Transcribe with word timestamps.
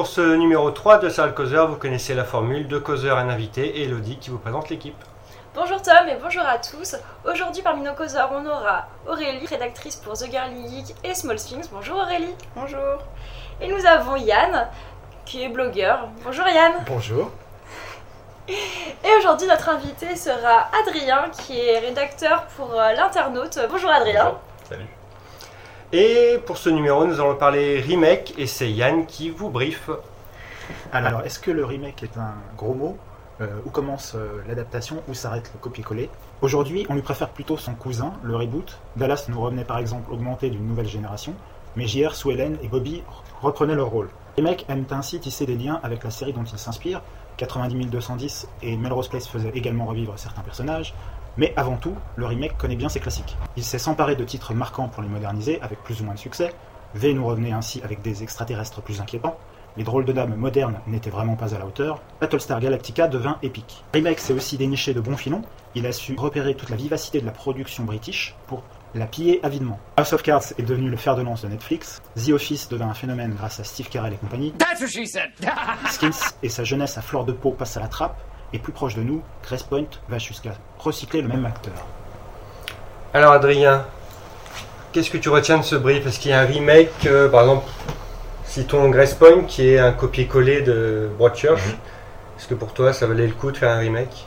Pour 0.00 0.06
ce 0.06 0.34
numéro 0.34 0.70
3 0.70 0.96
de 0.96 1.10
Salle 1.10 1.34
Causeur. 1.34 1.68
Vous 1.68 1.76
connaissez 1.76 2.14
la 2.14 2.24
formule 2.24 2.66
de 2.66 2.78
causeur 2.78 3.18
un 3.18 3.28
invité 3.28 3.66
et 3.66 3.82
Elodie 3.82 4.16
qui 4.16 4.30
vous 4.30 4.38
présente 4.38 4.70
l'équipe. 4.70 4.96
Bonjour 5.54 5.82
Tom 5.82 6.08
et 6.08 6.16
bonjour 6.16 6.42
à 6.42 6.56
tous. 6.56 6.96
Aujourd'hui 7.30 7.60
parmi 7.60 7.82
nos 7.82 7.92
causeurs 7.92 8.30
on 8.32 8.46
aura 8.46 8.86
Aurélie, 9.06 9.44
rédactrice 9.44 9.96
pour 9.96 10.14
The 10.14 10.30
Girly 10.30 10.86
Geek 10.86 10.96
et 11.04 11.14
Small 11.14 11.36
Things. 11.36 11.68
Bonjour 11.70 11.98
Aurélie. 11.98 12.34
Bonjour. 12.56 13.02
Et 13.60 13.68
nous 13.68 13.84
avons 13.84 14.16
Yann 14.16 14.68
qui 15.26 15.42
est 15.42 15.50
blogueur. 15.50 16.08
Bonjour 16.24 16.48
Yann. 16.48 16.72
Bonjour. 16.86 17.30
Et 18.48 19.16
aujourd'hui 19.18 19.48
notre 19.48 19.68
invité 19.68 20.16
sera 20.16 20.70
Adrien 20.82 21.28
qui 21.28 21.60
est 21.60 21.78
rédacteur 21.78 22.46
pour 22.56 22.72
euh, 22.72 22.94
l'Internaute. 22.94 23.58
Bonjour 23.70 23.90
Adrien. 23.90 24.24
Bonjour. 24.24 24.40
Salut. 24.66 24.99
Et 25.92 26.38
pour 26.46 26.56
ce 26.56 26.70
numéro, 26.70 27.04
nous 27.04 27.20
allons 27.20 27.34
parler 27.34 27.80
remake 27.80 28.34
et 28.38 28.46
c'est 28.46 28.70
Yann 28.70 29.06
qui 29.06 29.28
vous 29.30 29.50
briefe. 29.50 29.90
Alors, 30.92 31.22
est-ce 31.22 31.40
que 31.40 31.50
le 31.50 31.64
remake 31.64 32.02
est 32.04 32.16
un 32.16 32.34
gros 32.56 32.74
mot 32.74 32.96
Euh, 33.40 33.46
Où 33.64 33.70
commence 33.70 34.14
euh, 34.16 34.42
l'adaptation 34.46 35.02
Où 35.08 35.14
s'arrête 35.14 35.50
le 35.54 35.58
copier-coller? 35.60 36.10
Aujourd'hui, 36.42 36.86
on 36.90 36.94
lui 36.94 37.00
préfère 37.02 37.30
plutôt 37.30 37.56
son 37.56 37.74
cousin, 37.74 38.12
le 38.22 38.36
reboot. 38.36 38.78
Dallas 38.96 39.26
nous 39.28 39.40
revenait 39.40 39.64
par 39.64 39.78
exemple 39.78 40.12
augmenté 40.12 40.50
d'une 40.50 40.66
nouvelle 40.66 40.86
génération, 40.86 41.32
mais 41.74 41.86
JR, 41.86 42.14
Sue 42.14 42.38
et 42.38 42.68
Bobby 42.68 43.02
reprenaient 43.40 43.74
leur 43.74 43.88
rôle. 43.88 44.10
Les 44.36 44.42
mecs 44.42 44.66
aiment 44.68 44.84
ainsi 44.90 45.18
tisser 45.20 45.46
des 45.46 45.56
liens 45.56 45.80
avec 45.82 46.04
la 46.04 46.10
série 46.10 46.34
dont 46.34 46.44
ils 46.44 46.58
s'inspirent. 46.58 47.02
90 47.38 47.86
210 47.86 48.46
et 48.62 48.76
Melrose 48.76 49.08
Place 49.08 49.26
faisaient 49.26 49.52
également 49.54 49.86
revivre 49.86 50.12
certains 50.18 50.42
personnages. 50.42 50.92
Mais 51.36 51.52
avant 51.56 51.76
tout, 51.76 51.94
le 52.16 52.26
remake 52.26 52.56
connaît 52.56 52.76
bien 52.76 52.88
ses 52.88 53.00
classiques. 53.00 53.36
Il 53.56 53.64
s'est 53.64 53.78
s'emparé 53.78 54.16
de 54.16 54.24
titres 54.24 54.54
marquants 54.54 54.88
pour 54.88 55.02
les 55.02 55.08
moderniser, 55.08 55.60
avec 55.62 55.82
plus 55.82 56.00
ou 56.00 56.04
moins 56.04 56.14
de 56.14 56.18
succès. 56.18 56.52
V 56.94 57.14
nous 57.14 57.26
revenait 57.26 57.52
ainsi 57.52 57.80
avec 57.82 58.02
des 58.02 58.22
extraterrestres 58.22 58.82
plus 58.82 59.00
inquiétants. 59.00 59.36
Les 59.76 59.84
drôles 59.84 60.04
de 60.04 60.12
dames 60.12 60.34
modernes 60.34 60.80
n'étaient 60.88 61.10
vraiment 61.10 61.36
pas 61.36 61.54
à 61.54 61.58
la 61.58 61.64
hauteur. 61.64 62.02
Battlestar 62.20 62.58
Galactica 62.58 63.06
devint 63.06 63.38
épique. 63.42 63.84
Remake 63.94 64.18
s'est 64.18 64.32
aussi 64.32 64.58
déniché 64.58 64.92
de 64.92 65.00
bons 65.00 65.16
filons. 65.16 65.42
Il 65.76 65.86
a 65.86 65.92
su 65.92 66.16
repérer 66.18 66.56
toute 66.56 66.70
la 66.70 66.76
vivacité 66.76 67.20
de 67.20 67.26
la 67.26 67.30
production 67.30 67.84
british 67.84 68.34
pour 68.48 68.64
la 68.94 69.06
piller 69.06 69.38
avidement. 69.44 69.78
House 69.96 70.12
of 70.12 70.24
Cards 70.24 70.52
est 70.58 70.64
devenu 70.64 70.90
le 70.90 70.96
fer 70.96 71.14
de 71.14 71.22
lance 71.22 71.42
de 71.42 71.48
Netflix. 71.48 72.02
The 72.16 72.30
Office 72.30 72.68
devint 72.68 72.88
un 72.88 72.94
phénomène 72.94 73.34
grâce 73.36 73.60
à 73.60 73.64
Steve 73.64 73.88
Carell 73.88 74.12
et 74.12 74.16
compagnie. 74.16 74.52
Skins 75.90 76.34
et 76.42 76.48
sa 76.48 76.64
jeunesse 76.64 76.98
à 76.98 77.02
fleur 77.02 77.24
de 77.24 77.32
peau 77.32 77.52
passent 77.52 77.76
à 77.76 77.80
la 77.80 77.88
trappe. 77.88 78.20
Et 78.52 78.58
plus 78.58 78.72
proche 78.72 78.94
de 78.96 79.02
nous, 79.02 79.22
Grace 79.44 79.62
Point 79.62 79.86
va 80.08 80.18
jusqu'à 80.18 80.52
recycler 80.78 81.22
le 81.22 81.28
même 81.28 81.46
acteur. 81.46 81.74
Alors 83.14 83.32
Adrien, 83.32 83.84
qu'est-ce 84.92 85.10
que 85.10 85.18
tu 85.18 85.28
retiens 85.28 85.58
de 85.58 85.62
ce 85.62 85.76
brief? 85.76 86.06
Est-ce 86.06 86.18
qu'il 86.18 86.32
y 86.32 86.34
a 86.34 86.40
un 86.40 86.46
remake, 86.46 87.06
euh, 87.06 87.28
par 87.28 87.42
exemple, 87.42 87.66
citons 88.44 88.88
Grace 88.88 89.14
Point 89.14 89.44
qui 89.46 89.68
est 89.68 89.78
un 89.78 89.92
copier-coller 89.92 90.62
de 90.62 91.08
Broadchurch? 91.16 91.64
Mhm. 91.64 91.74
Est-ce 92.38 92.48
que 92.48 92.54
pour 92.54 92.72
toi 92.72 92.92
ça 92.92 93.06
valait 93.06 93.26
le 93.26 93.34
coup 93.34 93.52
de 93.52 93.56
faire 93.56 93.70
un 93.70 93.78
remake? 93.78 94.26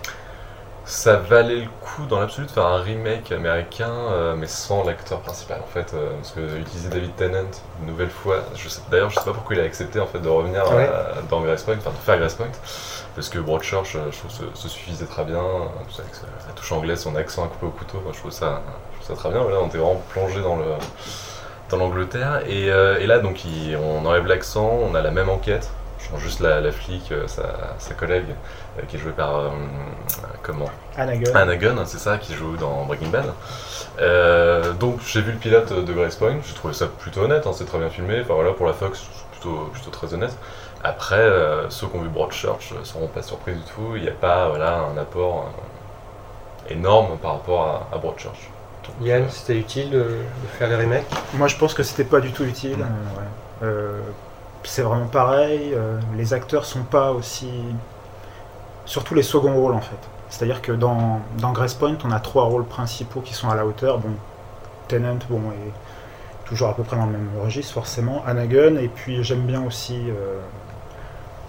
Ça 0.85 1.16
valait 1.16 1.61
le 1.61 1.69
coup 1.81 2.05
dans 2.07 2.19
l'absolu 2.19 2.45
de 2.45 2.51
faire 2.51 2.66
un 2.66 2.81
remake 2.81 3.31
américain, 3.31 3.89
euh, 4.11 4.35
mais 4.38 4.47
sans 4.47 4.83
l'acteur 4.83 5.21
principal 5.21 5.61
en 5.63 5.67
fait, 5.67 5.94
euh, 5.94 6.09
parce 6.17 6.31
que 6.31 6.41
utiliser 6.59 6.89
David 6.89 7.16
Tennant 7.16 7.47
une 7.79 7.88
nouvelle 7.88 8.09
fois, 8.09 8.39
je 8.53 8.67
sais, 8.67 8.81
d'ailleurs 8.91 9.09
je 9.09 9.16
sais 9.16 9.23
pas 9.23 9.31
pourquoi 9.31 9.55
il 9.55 9.61
a 9.61 9.63
accepté 9.63 10.01
en 10.01 10.07
fait 10.07 10.19
de 10.19 10.27
revenir 10.27 10.69
Ouais. 10.73 10.89
euh, 10.91 11.13
dans 11.29 11.39
Grace 11.39 11.63
Point, 11.63 11.75
enfin 11.77 11.91
de 11.91 11.95
faire 11.95 12.17
Grace 12.19 12.35
Point, 12.35 12.47
parce 13.16 13.29
que 13.29 13.39
Broadchurch, 13.39 13.95
euh, 13.95 14.11
je 14.11 14.17
trouve 14.17 14.31
se, 14.31 14.43
se 14.61 14.67
suffisait 14.67 15.05
très 15.05 15.23
bien, 15.23 15.41
tout 15.88 15.93
ça 15.95 16.01
avec 16.03 16.16
sa- 16.16 16.51
touche 16.53 16.72
anglaise, 16.73 16.99
son 17.01 17.16
accent 17.16 17.45
à 17.45 17.47
couper 17.47 17.67
au 17.67 17.69
couteau, 17.72 18.01
moi 18.03 18.11
je 18.13 18.19
trouve 18.19 18.31
ça, 18.31 18.61
je 18.99 19.05
trouve 19.05 19.16
ça 19.16 19.22
très 19.22 19.29
bien. 19.31 19.41
Voilà, 19.41 19.59
on 19.61 19.67
était 19.67 19.77
vraiment 19.77 20.01
plongé 20.09 20.41
dans 20.41 20.57
le 20.57 20.66
dans 21.69 21.77
l'Angleterre 21.77 22.41
et, 22.45 22.69
euh, 22.69 22.99
et 22.99 23.07
là 23.07 23.19
donc 23.19 23.45
il- 23.45 23.77
on 23.77 24.05
enlève 24.05 24.27
l'accent, 24.27 24.67
on 24.69 24.93
a 24.95 25.01
la 25.01 25.11
même 25.11 25.29
enquête. 25.29 25.69
Je 26.03 26.19
juste 26.19 26.40
la, 26.41 26.62
la 26.62 26.72
flic, 26.72 27.12
euh, 27.12 27.28
sa, 27.28 27.75
sa 27.78 27.94
collègue, 27.94 28.25
euh, 28.78 28.81
qui 28.88 28.97
est 28.97 29.00
jouée 29.00 29.12
par 29.14 29.36
euh, 29.38 29.50
comment? 30.41 30.69
Anna 30.97 31.56
Gunn, 31.56 31.81
c'est 31.86 31.97
ça, 31.97 32.18
qui 32.18 32.34
joue 32.34 32.56
dans 32.58 32.86
Breaking 32.86 33.09
Bad. 33.09 33.34
Euh, 34.00 34.74
donc 34.74 35.00
j'ai 35.06 35.22
vu 35.22 35.31
le 35.31 35.38
pilote 35.38 35.72
de 35.74 35.94
Grace 35.94 36.16
Point, 36.16 36.38
j'ai 36.46 36.53
trouvé 36.53 36.74
ça 36.74 36.88
plutôt 36.88 37.22
honnête, 37.22 37.47
hein, 37.47 37.52
c'est 37.53 37.66
très 37.66 37.80
bien 37.80 37.90
filmé. 37.90 38.22
Enfin 38.22 38.34
voilà, 38.34 38.52
pour 38.52 38.68
la 38.68 38.74
Fox, 38.74 39.02
c'est 39.02 39.40
plutôt, 39.40 39.69
plutôt 39.72 39.91
très 39.91 40.14
honnête. 40.14 40.36
Après, 40.84 41.16
euh, 41.16 41.69
ceux 41.69 41.88
qui 41.88 41.96
ont 41.96 42.02
vu 42.02 42.09
Broadchurch 42.09 42.74
ne 42.78 42.84
seront 42.84 43.08
pas 43.08 43.22
surpris 43.22 43.53
du 43.53 43.62
tout. 43.62 43.96
Il 43.96 44.02
n'y 44.02 44.09
a 44.09 44.14
pas 44.14 44.50
voilà, 44.50 44.80
un 44.94 44.97
apport 44.97 45.47
euh, 46.70 46.74
énorme 46.74 47.18
par 47.22 47.34
rapport 47.34 47.88
à, 47.91 47.96
à 47.96 47.97
Broadchurch. 47.97 48.50
Donc, 48.84 49.08
Yann, 49.08 49.24
euh, 49.24 49.25
c'était 49.30 49.56
utile 49.56 49.91
de, 49.91 50.00
de 50.00 50.47
faire 50.58 50.68
les 50.68 50.75
remakes? 50.75 51.06
Moi, 51.35 51.47
je 51.47 51.56
pense 51.56 51.74
que 51.74 51.84
c'était 51.84 52.03
pas 52.03 52.20
du 52.20 52.34
tout 52.34 52.44
utile. 52.44 52.80
Mm. 52.80 52.81
euh, 52.81 52.88
ouais. 53.16 53.28
Euh, 53.64 54.02
c'est 54.63 54.81
vraiment 54.81 55.07
pareil. 55.07 55.74
euh, 55.74 56.00
les 56.18 56.34
acteurs 56.34 56.66
sont 56.66 56.84
pas 56.84 57.12
aussi. 57.12 57.50
Surtout 58.85 59.16
les 59.16 59.24
seconds 59.24 59.53
rôles, 59.56 59.74
en 59.74 59.81
fait. 59.81 59.97
C'est-à-dire 60.29 60.62
que 60.62 60.72
dans, 60.72 61.22
dans 61.40 61.51
Grace 61.51 61.74
Point, 61.74 61.96
on 62.03 62.12
a 62.12 62.19
trois 62.19 62.46
rôles 62.46 62.66
principaux 62.66 63.22
qui 63.22 63.34
sont 63.34 63.50
à 63.50 63.56
la 63.56 63.66
hauteur. 63.66 64.00
Bon, 64.00 64.09
Tennant, 64.88 65.18
bon, 65.29 65.40
est 65.52 66.47
toujours 66.47 66.69
à 66.69 66.75
peu 66.75 66.84
près 66.84 66.97
dans 66.97 67.06
le 67.06 67.12
même 67.13 67.29
registre, 67.44 67.73
forcément. 67.73 68.23
Anna 68.28 68.46
Gunn, 68.47 68.78
et 68.78 68.88
puis 68.90 69.23
j'aime 69.23 69.41
bien 69.44 69.63
aussi. 69.63 69.97
euh, 70.09 70.40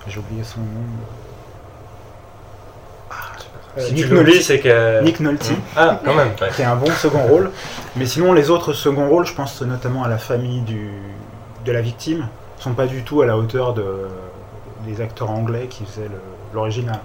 J'ai 0.06 0.18
oublié 0.20 0.44
son 0.44 0.60
nom. 0.60 0.66
euh, 3.78 3.80
Si 3.80 3.94
Nick 3.94 4.10
Nolte. 4.10 4.42
c'est 4.42 4.60
que. 4.60 5.02
Nick 5.02 5.20
Nolte. 5.20 5.50
Ah, 5.76 5.98
quand 6.04 6.14
même. 6.14 6.30
qui 6.54 6.62
est 6.62 6.64
un 6.64 6.76
bon 6.76 6.90
second 6.92 7.22
rôle. 7.26 7.50
Mais 7.96 8.06
sinon, 8.06 8.32
les 8.32 8.50
autres 8.50 8.72
seconds 8.72 9.08
rôles, 9.08 9.26
je 9.26 9.34
pense 9.34 9.60
notamment 9.62 10.04
à 10.04 10.08
la 10.08 10.18
famille 10.18 10.60
du, 10.60 10.90
de 11.64 11.72
la 11.72 11.80
victime, 11.80 12.28
sont 12.58 12.74
pas 12.74 12.86
du 12.86 13.02
tout 13.02 13.22
à 13.22 13.26
la 13.26 13.36
hauteur 13.36 13.74
de, 13.74 14.08
des 14.86 15.00
acteurs 15.00 15.30
anglais 15.30 15.66
qui 15.68 15.84
faisaient 15.84 16.10
l'original. 16.52 17.00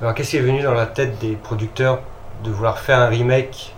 Alors 0.00 0.14
qu'est-ce 0.14 0.30
qui 0.30 0.36
est 0.36 0.40
venu 0.40 0.62
dans 0.62 0.74
la 0.74 0.86
tête 0.86 1.18
des 1.18 1.36
producteurs 1.36 2.00
de 2.44 2.50
vouloir 2.50 2.78
faire 2.78 2.98
un 2.98 3.06
remake 3.06 3.74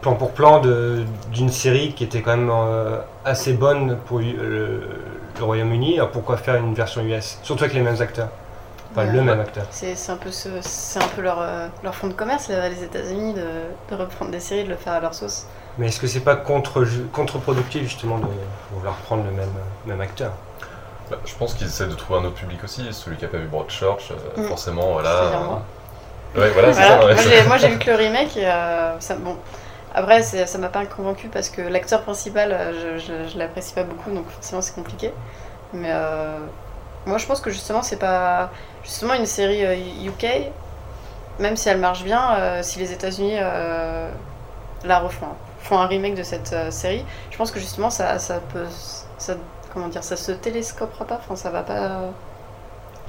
plan 0.00 0.14
pour 0.14 0.32
plan 0.32 0.60
d'une 1.32 1.48
série 1.48 1.92
qui 1.92 2.04
était 2.04 2.20
quand 2.20 2.36
même 2.36 2.50
euh, 2.52 2.98
assez 3.24 3.52
bonne 3.54 3.96
pour 4.06 4.18
euh, 4.18 4.22
le, 4.22 4.80
le 5.38 5.44
Royaume-Uni? 5.44 5.94
Alors 5.96 6.10
pourquoi 6.10 6.36
faire 6.36 6.56
une 6.56 6.74
version 6.74 7.02
US 7.02 7.38
Surtout 7.42 7.64
avec 7.64 7.74
les 7.74 7.82
mêmes 7.82 8.00
acteurs. 8.00 8.28
Enfin, 8.92 9.06
Ouais. 9.06 9.12
le 9.12 9.22
même 9.22 9.40
acteur. 9.40 9.66
C'est 9.70 9.94
c'est 9.94 10.12
un 10.12 10.16
peu, 10.16 10.30
ce, 10.30 10.48
c'est 10.62 10.98
un 11.02 11.08
peu 11.08 11.20
leur, 11.22 11.40
euh, 11.40 11.68
leur 11.82 11.94
fond 11.94 12.08
de 12.08 12.14
commerce, 12.14 12.48
là, 12.48 12.68
les 12.68 12.82
États-Unis, 12.82 13.34
de, 13.34 13.44
de 13.90 13.94
reprendre 14.00 14.30
des 14.30 14.40
séries, 14.40 14.64
de 14.64 14.70
le 14.70 14.76
faire 14.76 14.94
à 14.94 15.00
leur 15.00 15.14
sauce. 15.14 15.46
Mais 15.76 15.88
est-ce 15.88 16.00
que 16.00 16.06
c'est 16.06 16.20
pas 16.20 16.36
contre, 16.36 16.84
contre-productif 17.12 17.82
justement 17.82 18.18
de 18.18 18.26
vouloir 18.72 18.94
prendre 18.96 19.24
le 19.24 19.30
même, 19.30 19.52
même 19.86 20.00
acteur? 20.00 20.32
Bah, 21.10 21.16
je 21.24 21.34
pense 21.34 21.54
qu'ils 21.54 21.66
essaient 21.66 21.86
de 21.86 21.94
trouver 21.94 22.20
un 22.20 22.24
autre 22.24 22.34
public 22.36 22.62
aussi. 22.64 22.86
Celui 22.92 23.16
qui 23.16 23.24
n'a 23.24 23.30
pas 23.30 23.38
vu 23.38 23.46
Broadchurch, 23.46 24.10
euh, 24.10 24.40
Mm. 24.42 24.44
forcément, 24.48 24.92
voilà. 24.92 25.30
Moi. 25.44 25.62
Ouais, 26.36 26.50
voilà, 26.50 26.72
c'est 26.72 26.80
Voilà. 26.82 27.00
ça. 27.00 27.06
ouais. 27.28 27.44
Moi, 27.46 27.56
j'ai- 27.58 27.68
vu 27.68 27.78
que 27.78 27.90
le 27.90 27.96
remake, 27.96 28.36
et, 28.36 28.46
euh, 28.46 28.98
ça, 29.00 29.14
bon. 29.16 29.36
Après, 29.94 30.22
ça 30.22 30.58
m'a 30.58 30.68
pas 30.68 30.84
convaincu 30.86 31.28
parce 31.28 31.48
que 31.48 31.62
l'acteur 31.62 32.02
principal, 32.02 32.52
euh, 32.52 32.98
je, 32.98 32.98
je, 32.98 33.28
je 33.32 33.38
l'apprécie 33.38 33.72
pas 33.74 33.84
beaucoup, 33.84 34.10
donc 34.10 34.28
forcément 34.28 34.60
c'est 34.60 34.74
compliqué. 34.74 35.12
Mais 35.72 35.88
euh, 35.90 36.38
moi 37.06 37.16
je 37.18 37.26
pense 37.26 37.40
que 37.40 37.50
justement, 37.50 37.82
c'est 37.82 37.96
pas. 37.96 38.50
Justement, 38.88 39.14
une 39.14 39.26
série 39.26 39.64
euh, 39.64 39.76
UK, 40.06 40.26
même 41.38 41.56
si 41.56 41.68
elle 41.68 41.78
marche 41.78 42.02
bien, 42.04 42.32
euh, 42.38 42.62
si 42.62 42.78
les 42.78 42.90
États-Unis 42.90 43.34
euh, 43.38 44.10
la 44.84 44.98
refont, 44.98 45.26
font 45.60 45.78
un 45.78 45.86
remake 45.86 46.14
de 46.14 46.22
cette 46.22 46.52
euh, 46.54 46.70
série, 46.70 47.04
je 47.30 47.36
pense 47.36 47.50
que 47.50 47.60
justement 47.60 47.90
ça, 47.90 48.18
ça 48.18 48.40
peut. 48.52 48.64
Ça, 49.18 49.34
comment 49.74 49.88
dire, 49.88 50.02
ça 50.02 50.16
se 50.16 50.32
télescopera 50.32 51.04
pas, 51.04 51.16
enfin 51.22 51.36
ça 51.36 51.50
va 51.50 51.62
pas. 51.62 52.00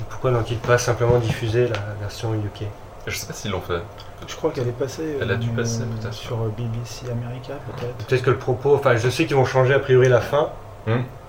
Pourquoi 0.09 0.31
n'ont-ils 0.31 0.57
pas 0.57 0.77
simplement 0.77 1.17
diffusé 1.17 1.67
la 1.67 1.79
version 2.01 2.33
UK 2.33 2.67
Je 3.07 3.15
sais 3.15 3.25
pas 3.27 3.33
s'ils 3.33 3.51
l'ont 3.51 3.61
fait. 3.61 3.81
Je 4.27 4.35
crois 4.35 4.51
qu'elle 4.51 4.67
est 4.67 4.71
passée, 4.71 5.17
Elle 5.21 5.31
a 5.31 5.35
dû 5.35 5.49
euh, 5.49 5.55
passer, 5.55 5.83
peut-être. 5.83 6.13
sur 6.13 6.35
euh, 6.41 6.53
BBC 6.57 7.09
America, 7.09 7.53
peut-être. 7.77 8.05
Peut-être 8.05 8.21
que 8.23 8.29
le 8.31 8.37
propos, 8.37 8.75
enfin 8.75 8.97
je 8.97 9.09
sais 9.09 9.25
qu'ils 9.25 9.35
vont 9.37 9.45
changer 9.45 9.73
a 9.73 9.79
priori 9.79 10.09
la 10.09 10.19
fin, 10.21 10.49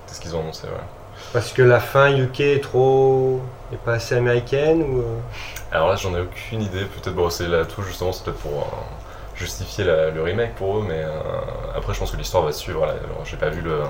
C'est 0.06 0.16
ce 0.16 0.20
qu'ils 0.20 0.34
ont 0.34 0.40
annoncé, 0.40 0.66
ouais. 0.66 0.72
Parce 1.32 1.52
que 1.52 1.62
la 1.62 1.80
fin 1.80 2.10
UK 2.16 2.40
est 2.40 2.62
trop... 2.62 3.40
est 3.72 3.76
pas 3.76 3.94
assez 3.94 4.14
américaine 4.16 4.82
ou... 4.82 5.00
euh, 5.00 5.18
Alors 5.72 5.88
là, 5.88 5.96
j'en 5.96 6.14
ai 6.16 6.20
aucune 6.20 6.62
idée. 6.62 6.84
Peut-être, 6.84 7.14
bon, 7.14 7.30
c'est 7.30 7.46
là 7.48 7.64
tout 7.64 7.82
justement, 7.82 8.12
c'est 8.12 8.24
peut-être 8.24 8.38
pour 8.40 8.60
euh, 8.60 9.36
justifier 9.36 9.84
la- 9.84 10.10
le 10.10 10.22
remake 10.22 10.54
pour 10.56 10.78
eux, 10.78 10.84
mais 10.88 11.02
euh, 11.02 11.10
après, 11.76 11.94
je 11.94 12.00
pense 12.00 12.10
que 12.10 12.16
l'histoire 12.16 12.44
va 12.44 12.52
suivre. 12.52 12.86
J'ai 13.24 13.36
pas 13.36 13.48
vu, 13.48 13.60
le- 13.60 13.82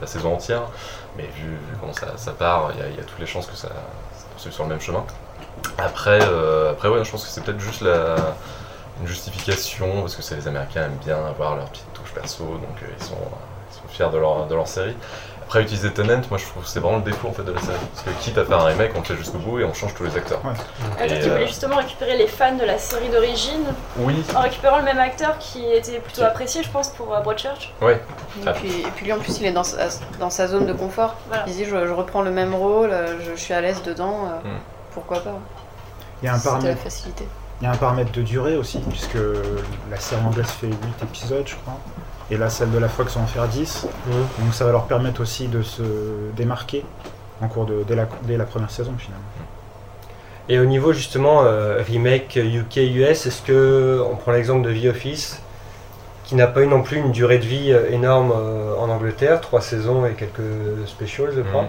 la 0.00 0.06
saison 0.06 0.34
entière, 0.34 0.62
mais 1.16 1.24
vu, 1.36 1.56
comment 1.80 1.92
ça, 1.92 2.32
part, 2.32 2.72
il 2.74 2.96
y, 2.96 3.00
a- 3.00 3.04
toutes 3.04 3.20
les 3.20 3.26
chances 3.26 3.46
que 3.46 3.56
ça, 3.56 3.68
ça 3.68 4.24
poursuive 4.32 4.52
sur 4.52 4.64
le 4.64 4.70
même 4.70 4.80
chemin. 4.80 5.04
Après, 5.78 6.18
euh, 6.22 6.72
après 6.72 6.88
ouais, 6.88 7.04
je 7.04 7.10
pense 7.10 7.24
que 7.24 7.30
c'est 7.30 7.42
peut-être 7.44 7.60
juste 7.60 7.82
la, 7.82 8.16
une 9.00 9.06
justification, 9.06 10.00
parce 10.00 10.16
que 10.16 10.34
les 10.34 10.48
Américains 10.48 10.84
aiment 10.84 10.98
bien 11.04 11.24
avoir 11.26 11.56
leur 11.56 11.66
petite 11.70 11.92
touche 11.92 12.10
perso, 12.12 12.44
donc 12.44 12.76
ils, 12.98 13.04
sont, 13.04 13.14
ils 13.70 13.74
sont 13.76 13.88
fiers 13.88 14.10
de 14.12 14.18
leur, 14.18 14.46
de 14.46 14.54
leur 14.54 14.66
série. 14.66 14.96
Après 15.52 15.64
utiliser 15.64 15.92
Tenant, 15.92 16.22
moi 16.30 16.38
je 16.38 16.46
trouve 16.46 16.62
que 16.62 16.68
c'est 16.68 16.80
vraiment 16.80 16.96
le 16.96 17.02
défaut 17.02 17.28
en 17.28 17.32
fait 17.32 17.42
de 17.42 17.52
la 17.52 17.60
série. 17.60 17.76
Parce 17.94 18.04
que 18.16 18.22
quitte 18.22 18.38
à 18.38 18.44
faire 18.46 18.58
un 18.60 18.64
remake, 18.64 18.92
on 18.96 19.02
fait 19.02 19.16
jusqu'au 19.16 19.36
bout 19.36 19.58
et 19.60 19.64
on 19.64 19.74
change 19.74 19.92
tous 19.94 20.04
les 20.04 20.16
acteurs. 20.16 20.40
Ouais. 20.46 20.54
Toi, 21.06 21.16
tu 21.18 21.28
voulais 21.28 21.42
euh, 21.42 21.46
justement 21.46 21.76
récupérer 21.76 22.16
les 22.16 22.26
fans 22.26 22.56
de 22.56 22.64
la 22.64 22.78
série 22.78 23.10
d'origine 23.10 23.64
Oui, 23.98 24.14
en 24.34 24.40
récupérant 24.40 24.78
le 24.78 24.84
même 24.84 24.98
acteur 24.98 25.36
qui 25.38 25.62
était 25.70 25.98
plutôt 25.98 26.22
apprécié, 26.22 26.62
je 26.62 26.70
pense, 26.70 26.88
pour 26.88 27.14
euh, 27.14 27.20
Broadchurch. 27.20 27.74
ouais. 27.82 28.00
Et 28.46 28.50
puis, 28.52 28.80
et 28.80 28.90
puis 28.96 29.04
lui 29.04 29.12
en 29.12 29.18
plus 29.18 29.40
il 29.40 29.46
est 29.46 29.52
dans 29.52 29.62
sa, 29.62 29.88
dans 30.18 30.30
sa 30.30 30.48
zone 30.48 30.64
de 30.64 30.72
confort. 30.72 31.16
Voilà. 31.28 31.44
Il 31.46 31.52
dit 31.54 31.66
je, 31.66 31.86
je 31.86 31.92
reprends 31.92 32.22
le 32.22 32.30
même 32.30 32.54
rôle, 32.54 32.90
euh, 32.90 33.20
je, 33.20 33.32
je 33.32 33.36
suis 33.36 33.52
à 33.52 33.60
l'aise 33.60 33.82
dedans, 33.82 34.20
euh, 34.24 34.48
Mm. 34.48 34.58
pourquoi 34.94 35.20
pas. 35.20 35.38
Il 36.22 36.26
y 36.26 36.28
a 36.28 36.32
un 36.34 36.38
C'était 36.38 36.48
la 36.48 36.54
paramètre 36.54 36.82
facilité. 36.82 37.28
Il 37.60 37.64
y 37.64 37.66
a 37.66 37.72
un 37.72 37.76
paramètre 37.76 38.12
de 38.12 38.22
durée 38.22 38.56
aussi, 38.56 38.78
puisque 38.88 39.18
la 39.90 40.00
série 40.00 40.22
anglaise 40.24 40.46
fait 40.46 40.66
8 40.68 40.74
épisodes, 41.02 41.44
je 41.46 41.56
crois, 41.56 41.74
et 42.32 42.38
là, 42.38 42.48
celle 42.48 42.70
de 42.70 42.78
la 42.78 42.88
Fox 42.88 43.14
va 43.16 43.22
en 43.22 43.26
faire 43.26 43.46
10. 43.46 43.86
Mhm. 44.06 44.12
Donc 44.44 44.54
ça 44.54 44.64
va 44.64 44.72
leur 44.72 44.84
permettre 44.84 45.20
aussi 45.20 45.48
de 45.48 45.62
se 45.62 45.82
démarquer 46.34 46.84
en 47.42 47.48
cours 47.48 47.66
de, 47.66 47.84
dès, 47.86 47.94
la, 47.94 48.08
dès 48.22 48.36
la 48.36 48.44
première 48.44 48.70
saison, 48.70 48.94
finalement. 48.96 49.24
Et 50.48 50.58
au 50.58 50.64
niveau 50.64 50.92
justement 50.92 51.42
euh, 51.44 51.82
remake 51.86 52.36
UK-US, 52.36 53.26
est-ce 53.26 53.42
que 53.42 54.02
on 54.10 54.16
prend 54.16 54.32
l'exemple 54.32 54.66
de 54.66 54.72
The 54.72 54.86
Office, 54.86 55.40
qui 56.24 56.34
n'a 56.34 56.46
pas 56.46 56.62
eu 56.62 56.66
non 56.66 56.82
plus 56.82 56.98
une 56.98 57.12
durée 57.12 57.38
de 57.38 57.44
vie 57.44 57.72
euh, 57.72 57.90
énorme 57.90 58.32
euh, 58.34 58.74
en 58.76 58.88
Angleterre, 58.88 59.40
trois 59.40 59.60
saisons 59.60 60.06
et 60.06 60.12
quelques 60.12 60.86
specials, 60.86 61.32
je 61.36 61.42
crois. 61.42 61.62
Mhm. 61.62 61.68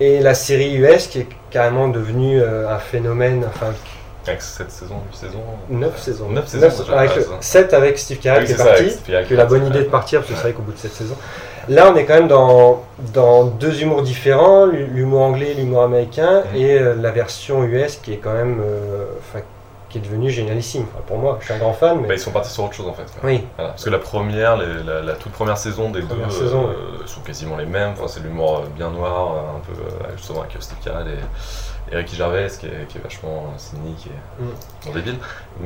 Et 0.00 0.20
la 0.20 0.34
série 0.34 0.76
US 0.76 1.06
qui 1.06 1.20
est 1.20 1.28
carrément 1.50 1.88
devenue 1.88 2.40
euh, 2.40 2.74
un 2.74 2.78
phénomène, 2.78 3.44
enfin 3.48 3.72
Avec 4.26 4.42
7 4.42 4.70
saisons, 4.70 4.94
8 5.10 5.16
saisons 5.16 5.38
9 5.70 5.98
saisons. 5.98 6.28
9 6.28 6.46
saisons, 6.46 6.68
déjà, 6.84 6.98
avec 6.98 7.10
ouais, 7.10 7.16
le- 7.16 7.22
ça. 7.22 7.30
7 7.40 7.74
avec 7.74 7.98
Steve 7.98 8.18
Carell 8.18 8.44
qui 8.44 8.52
est 8.52 8.56
parti, 8.56 8.96
qui 9.04 9.14
a 9.14 9.22
eu 9.22 9.34
la 9.34 9.44
bonne 9.46 9.66
idée 9.66 9.78
de 9.80 9.84
partir, 9.84 10.20
parce 10.20 10.30
que 10.30 10.36
c'est 10.36 10.42
vrai 10.42 10.52
qu'au 10.52 10.62
bout 10.62 10.72
de 10.72 10.78
7 10.78 10.92
saisons. 10.92 11.16
Là, 11.68 11.90
on 11.92 11.96
est 11.96 12.04
quand 12.04 12.14
même 12.14 12.28
dans, 12.28 12.82
dans 13.14 13.44
deux 13.44 13.80
humours 13.82 14.02
différents, 14.02 14.66
l'humour 14.66 15.20
anglais, 15.22 15.54
l'humour 15.56 15.82
américain, 15.82 16.42
Mhm. 16.52 16.60
et 16.60 16.78
euh, 16.78 16.94
la 17.00 17.10
version 17.10 17.64
US 17.64 17.96
qui 18.02 18.12
est 18.14 18.16
quand 18.18 18.32
même, 18.34 18.60
euh, 18.64 19.04
qui 19.90 19.98
est 19.98 20.00
devenue 20.00 20.30
génialissime. 20.30 20.84
Enfin, 20.92 21.02
pour 21.06 21.18
moi, 21.18 21.36
je 21.40 21.46
suis 21.46 21.54
un 21.54 21.58
grand 21.58 21.72
fan, 21.72 21.98
mais 22.00 22.08
Bah, 22.08 22.14
ils 22.14 22.20
sont 22.20 22.30
partis 22.30 22.50
sur 22.50 22.64
autre 22.64 22.74
chose 22.74 22.86
en 22.88 22.94
fait. 22.94 23.04
oui, 23.24 23.44
Voilà, 23.56 23.72
parce 23.72 23.84
que 23.84 23.90
la 23.90 23.98
première, 23.98 24.56
les- 24.56 24.82
la, 24.84 25.02
la 25.02 25.12
toute 25.14 25.32
première 25.32 25.58
saison 25.58 25.90
des 25.90 26.00
Première 26.00 26.28
deux 26.28 26.32
saison, 26.34 26.68
euh, 26.68 27.06
sont 27.06 27.20
quasiment 27.20 27.56
les 27.56 27.66
mêmes. 27.66 27.90
Enfin, 27.92 28.06
c'est 28.08 28.20
l'humour 28.20 28.58
euh, 28.64 28.68
bien 28.76 28.90
noir, 28.90 29.34
euh, 29.34 29.56
un 29.56 29.60
peu 29.60 29.80
euh, 29.82 30.16
justement 30.16 30.44
Carell 30.84 31.08
et, 31.08 31.92
et 31.92 31.96
Ricky 31.96 32.14
Gervais, 32.14 32.46
qui 32.58 32.66
est, 32.66 32.86
qui 32.88 32.98
est 32.98 33.00
vachement 33.02 33.52
cynique 33.56 34.06
et 34.06 34.42
Mm. 34.88 34.92
débile. 34.94 35.16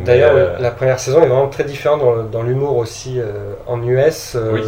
D'ailleurs, 0.05 0.33
euh, 0.35 0.59
la 0.59 0.71
première 0.71 0.99
saison 0.99 1.19
est 1.23 1.29
vraiment 1.29 1.49
très 1.49 1.65
différente 1.65 2.01
dans, 2.31 2.43
l'humour 2.43 2.77
aussi 2.79 3.21
euh, 3.21 3.53
en 3.67 3.81
US. 3.83 4.37
Oui. 4.53 4.63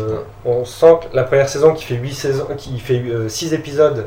On 0.45 0.65
sent 0.65 0.99
que 1.11 1.17
la 1.17 1.25
première 1.25 1.49
saison 1.49 1.73
qui 1.73 1.85
fait 1.85 1.97
8 1.97 2.13
saisons, 2.15 2.47
qui 2.57 2.79
fait 2.79 3.03
6 3.29 3.55
épisodes 3.55 4.07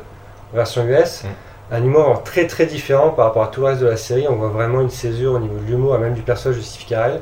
version 0.53 0.85
US, 0.85 1.23
Mm. 1.23 1.27
Un 1.71 1.83
humour 1.83 2.23
très 2.23 2.47
très 2.47 2.65
différent 2.65 3.09
par 3.09 3.25
rapport 3.25 3.43
à 3.43 3.47
tout 3.47 3.61
le 3.61 3.67
reste 3.67 3.81
de 3.81 3.87
la 3.87 3.97
série. 3.97 4.27
On 4.29 4.35
voit 4.35 4.49
vraiment 4.49 4.81
une 4.81 4.89
césure 4.89 5.33
au 5.33 5.39
niveau 5.39 5.57
de 5.59 5.65
l'humour 5.69 5.95
et 5.95 5.99
même 5.99 6.13
du 6.13 6.21
personnage 6.21 6.57
de 6.57 6.63
Steve 6.63 6.87
Carell 6.87 7.21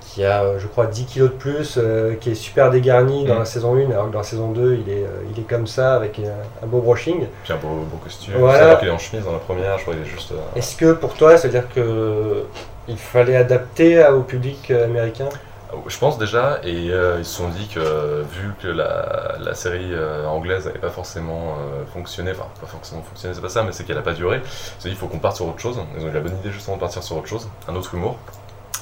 qui 0.00 0.24
a, 0.24 0.42
euh, 0.44 0.58
je 0.58 0.66
crois, 0.66 0.86
10 0.86 1.04
kilos 1.04 1.30
de 1.30 1.34
plus, 1.34 1.76
euh, 1.78 2.14
qui 2.14 2.30
est 2.30 2.34
super 2.34 2.70
dégarni 2.70 3.24
dans 3.26 3.34
Mm. 3.34 3.38
la 3.40 3.44
saison 3.44 3.74
1, 3.76 3.90
alors 3.90 4.06
que 4.08 4.12
dans 4.12 4.18
la 4.20 4.24
saison 4.24 4.50
2, 4.50 4.74
il 4.86 4.90
est, 4.92 5.02
euh, 5.02 5.08
il 5.30 5.38
est 5.38 5.46
comme 5.46 5.66
ça 5.66 5.94
avec 5.94 6.20
un 6.62 6.66
beau 6.66 6.80
brushing. 6.80 7.26
Puis 7.44 7.52
un 7.52 7.56
beau, 7.56 7.68
beau 7.90 7.98
costume. 8.02 8.34
Voilà. 8.38 8.58
C'est 8.58 8.64
alors 8.64 8.78
qu'il 8.78 8.88
est 8.88 8.92
en 8.92 8.98
chemise 8.98 9.24
dans 9.24 9.32
la 9.32 9.38
première, 9.38 9.76
je 9.76 9.82
crois 9.82 9.94
qu'il 9.94 10.04
est 10.04 10.06
juste. 10.06 10.32
euh, 10.32 10.36
Est-ce 10.58 10.76
que 10.76 10.92
pour 10.92 11.14
toi, 11.14 11.36
ça 11.36 11.48
veut 11.48 11.52
dire 11.52 11.68
que 11.74 12.44
il 12.88 12.96
fallait 12.96 13.36
adapter 13.36 14.02
au 14.08 14.20
public 14.20 14.70
américain? 14.70 15.28
Je 15.86 15.98
pense 15.98 16.18
déjà, 16.18 16.58
et 16.62 16.90
euh, 16.90 17.16
ils 17.18 17.24
se 17.24 17.36
sont 17.36 17.48
dit 17.48 17.68
que 17.68 18.22
vu 18.22 18.52
que 18.60 18.68
la, 18.68 19.36
la 19.40 19.54
série 19.54 19.92
euh, 19.92 20.26
anglaise 20.26 20.66
n'avait 20.66 20.78
pas 20.78 20.90
forcément 20.90 21.56
euh, 21.58 21.84
fonctionné, 21.92 22.32
enfin 22.32 22.46
pas 22.60 22.66
forcément 22.66 23.02
fonctionné, 23.02 23.34
c'est 23.34 23.40
pas 23.40 23.48
ça, 23.48 23.62
mais 23.62 23.72
c'est 23.72 23.84
qu'elle 23.84 23.96
n'a 23.96 24.02
pas 24.02 24.14
duré, 24.14 24.40
ils 24.44 24.48
se 24.48 24.82
sont 24.82 24.88
dit 24.88 24.90
il 24.90 24.96
faut 24.96 25.06
qu'on 25.06 25.18
parte 25.18 25.36
sur 25.36 25.46
autre 25.46 25.60
chose. 25.60 25.78
Ils 25.96 26.04
ont 26.04 26.08
eu 26.08 26.12
la 26.12 26.20
bonne 26.20 26.36
idée 26.36 26.50
justement 26.50 26.76
de 26.76 26.80
partir 26.80 27.02
sur 27.02 27.16
autre 27.16 27.28
chose, 27.28 27.48
un 27.68 27.74
autre 27.76 27.94
humour, 27.94 28.16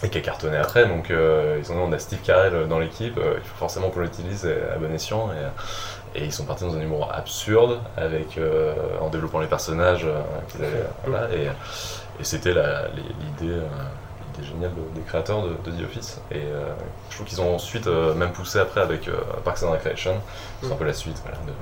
et 0.03 0.09
qui 0.09 0.19
a 0.19 0.21
cartonné 0.21 0.57
après. 0.57 0.87
Donc 0.87 1.11
ils 1.11 1.73
ont 1.73 1.75
dit 1.75 1.83
on 1.83 1.93
a 1.93 1.99
Steve 1.99 2.21
Carell 2.23 2.69
dans 2.69 2.79
l'équipe, 2.79 3.19
il 3.19 3.43
faut 3.43 3.57
forcément 3.57 3.91
qu'on 3.91 4.01
l'utilise 4.01 4.47
à 4.47 4.79
bon 4.79 4.93
escient. 4.95 5.31
Et, 5.33 6.21
et 6.21 6.25
ils 6.25 6.33
sont 6.33 6.45
partis 6.45 6.63
dans 6.63 6.77
un 6.77 6.81
humour 6.81 7.11
absurde, 7.13 7.81
avec, 7.97 8.39
euh, 8.39 8.73
en 9.01 9.09
développant 9.09 9.41
les 9.41 9.49
personnages 9.49 10.07
qu'ils 10.49 10.65
avaient, 10.65 10.85
voilà, 11.05 11.29
et, 11.35 11.47
et 12.21 12.25
c'était 12.25 12.55
l'idée. 12.55 13.57
De- 14.43 14.95
des 14.95 15.01
créateurs 15.07 15.43
de, 15.43 15.51
de 15.71 15.77
The 15.77 15.85
Office. 15.85 16.21
Et 16.31 16.37
euh, 16.39 16.65
je 17.11 17.15
trouve 17.17 17.27
qu'ils 17.27 17.41
ont 17.41 17.55
ensuite 17.55 17.87
euh, 17.87 18.15
même 18.15 18.33
poussé 18.33 18.59
après 18.59 18.81
avec 18.81 19.09
euh, 19.09 19.17
Parks 19.45 19.63
and 19.63 19.71
Recreation. 19.73 20.15
C'est 20.63 20.73
un 20.73 20.77
peu 20.77 20.85
la 20.85 20.93
suite 20.93 21.17
voilà, 21.23 21.39
de, 21.47 21.53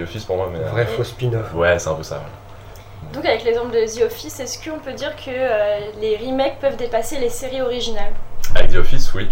de 0.00 0.04
The 0.04 0.08
Office 0.08 0.24
pour 0.24 0.36
moi. 0.36 0.48
Mais, 0.52 0.58
Un 0.58 0.62
euh, 0.68 0.70
vrai 0.70 0.86
faux 0.86 1.04
spin-off. 1.04 1.54
ouais, 1.54 1.78
c'est 1.78 1.88
un 1.88 1.94
peu 1.94 2.02
ça. 2.02 2.16
voilà. 2.16 3.12
Donc, 3.12 3.24
avec 3.24 3.44
l'exemple 3.44 3.72
de 3.72 3.86
The 3.86 4.02
Office, 4.06 4.40
est-ce 4.40 4.58
qu'on 4.68 4.78
peut 4.78 4.92
dire 4.92 5.14
que 5.16 5.30
euh, 5.30 5.78
les 6.00 6.16
remakes 6.16 6.58
peuvent 6.60 6.76
dépasser 6.76 7.18
les 7.18 7.28
séries 7.30 7.60
originales? 7.62 8.12
Avec 8.54 8.72
The 8.72 8.76
Office, 8.76 9.12
oui. 9.14 9.28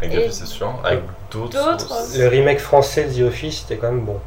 Avec 0.00 0.14
The 0.14 0.18
Office, 0.18 0.38
c'est 0.40 0.46
sûr. 0.46 0.74
Avec 0.84 1.00
d'autres. 1.30 1.56
Le 2.18 2.28
remake 2.28 2.58
français 2.60 3.04
de 3.04 3.12
The 3.22 3.28
Office, 3.28 3.60
c'était 3.60 3.76
quand 3.76 3.92
même 3.92 4.04
bon. 4.04 4.18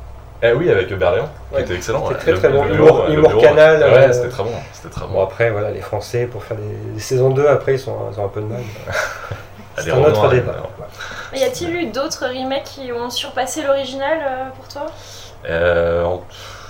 Eh 0.43 0.51
oui, 0.53 0.69
avec 0.69 0.93
Berléand, 0.93 1.29
qui 1.49 1.55
Ouais, 1.55 1.61
était 1.63 1.75
excellent. 1.75 2.05
c'était 2.07 2.19
très, 2.19 2.31
Le- 2.33 2.37
très 2.37 2.49
bon. 2.49 2.63
Humour- 2.65 2.75
bureau, 2.75 3.07
le 3.07 3.13
humour 3.13 3.29
bureau, 3.29 3.41
canal, 3.41 3.79
Ouais, 3.79 3.85
euh, 3.85 4.13
c'était 4.13 4.29
très 4.29 4.43
bon. 4.43 4.51
C'était 4.71 4.89
très 4.89 5.05
Bon, 5.07 5.13
bon. 5.13 5.23
après, 5.23 5.49
voilà, 5.49 5.71
les 5.71 5.81
Français, 5.81 6.27
pour 6.27 6.43
faire 6.43 6.57
des, 6.57 6.93
des 6.93 6.99
saisons 6.99 7.31
2, 7.31 7.47
après, 7.47 7.73
ils, 7.73 7.79
sont, 7.79 7.95
ils 8.13 8.19
ont 8.19 8.25
un 8.25 8.29
peu 8.29 8.41
de 8.41 8.45
mal. 8.45 8.61
C'est 9.79 9.91
un 9.91 9.97
autre 10.03 10.27
débat. 10.29 10.55
Y 11.35 11.43
a-t-il 11.43 11.75
eu 11.75 11.85
d'autres 11.87 12.25
remakes 12.27 12.63
qui 12.63 12.91
ont 12.91 13.09
surpassé 13.09 13.61
l'original 13.63 14.19
euh, 14.23 14.49
pour 14.55 14.67
toi? 14.67 14.85
Euh, 15.47 16.17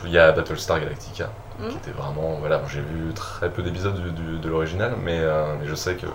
Il 0.06 0.12
y 0.12 0.20
a 0.20 0.32
Battlestar 0.32 0.80
Galactica, 0.80 1.30
Mhm. 1.60 1.70
qui 1.70 1.76
était 1.78 1.92
vraiment. 1.92 2.38
Voilà, 2.40 2.62
j'ai 2.72 2.82
vu 2.82 3.14
très 3.16 3.50
peu 3.50 3.64
d'épisodes 3.64 3.96
du- 3.96 4.12
du- 4.12 4.38
de 4.40 4.50
l'original, 4.50 4.94
mais, 5.04 5.20
euh, 5.20 5.54
mais 5.60 5.68
je 5.68 5.76
sais 5.76 5.96
que. 5.96 6.06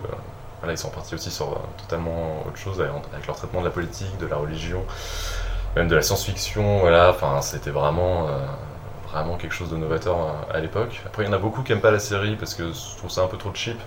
voilà, 0.61 0.73
ils 0.73 0.77
sont 0.77 0.89
partis 0.89 1.13
aussi 1.15 1.29
sur 1.29 1.47
euh, 1.47 1.55
totalement 1.77 2.43
autre 2.47 2.57
chose, 2.57 2.79
avec 2.79 3.27
leur 3.27 3.35
traitement 3.35 3.59
de 3.59 3.65
la 3.65 3.71
politique, 3.71 4.17
de 4.19 4.27
la 4.27 4.37
religion, 4.37 4.81
même 5.75 5.87
de 5.87 5.95
la 5.95 6.01
science-fiction. 6.01 6.79
Voilà, 6.79 7.09
enfin, 7.09 7.41
c'était 7.41 7.71
vraiment. 7.71 8.27
euh, 8.27 8.37
Vraiment 9.11 9.35
quelque 9.37 9.53
chose 9.53 9.69
de 9.69 9.77
novateur 9.77 10.15
euh, 10.17 10.57
à 10.57 10.59
l'époque. 10.59 10.99
Après, 11.05 11.21
il 11.23 11.27
y 11.27 11.29
en 11.29 11.33
a 11.33 11.37
beaucoup 11.37 11.61
qui 11.61 11.71
aiment 11.71 11.81
pas 11.81 11.91
la 11.91 11.99
série 11.99 12.35
parce 12.35 12.55
que 12.55 12.63
je 12.73 12.97
trouve 12.97 13.11
ça 13.11 13.21
un 13.21 13.27
peu 13.27 13.37
trop 13.37 13.51
cheap 13.53 13.77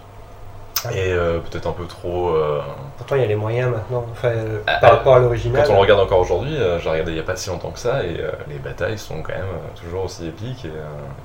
et 0.93 1.13
euh, 1.13 1.41
peut-être 1.41 1.67
un 1.67 1.73
peu 1.73 1.85
trop. 1.87 2.29
euh, 2.29 2.61
Pourtant, 2.97 3.17
il 3.17 3.23
y 3.23 3.25
a 3.25 3.27
les 3.27 3.35
moyens 3.35 3.73
maintenant, 3.73 4.05
enfin, 4.13 4.31
Ah, 4.69 4.77
par 4.81 4.91
rapport 4.93 5.17
à 5.17 5.19
l'original. 5.19 5.65
Quand 5.67 5.73
on 5.73 5.75
le 5.75 5.81
regarde 5.81 5.99
encore 5.99 6.21
aujourd'hui, 6.21 6.57
j'ai 6.81 6.89
regardé 6.89 7.11
il 7.11 7.15
n'y 7.15 7.21
a 7.21 7.25
pas 7.25 7.35
si 7.35 7.51
longtemps 7.51 7.73
que 7.73 7.81
ça, 7.81 8.05
et 8.05 8.21
les 8.49 8.59
batailles 8.61 8.99
sont 8.99 9.21
quand 9.21 9.33
même 9.33 9.49
toujours 9.75 10.05
aussi 10.05 10.29
épiques, 10.29 10.65
et 10.65 10.71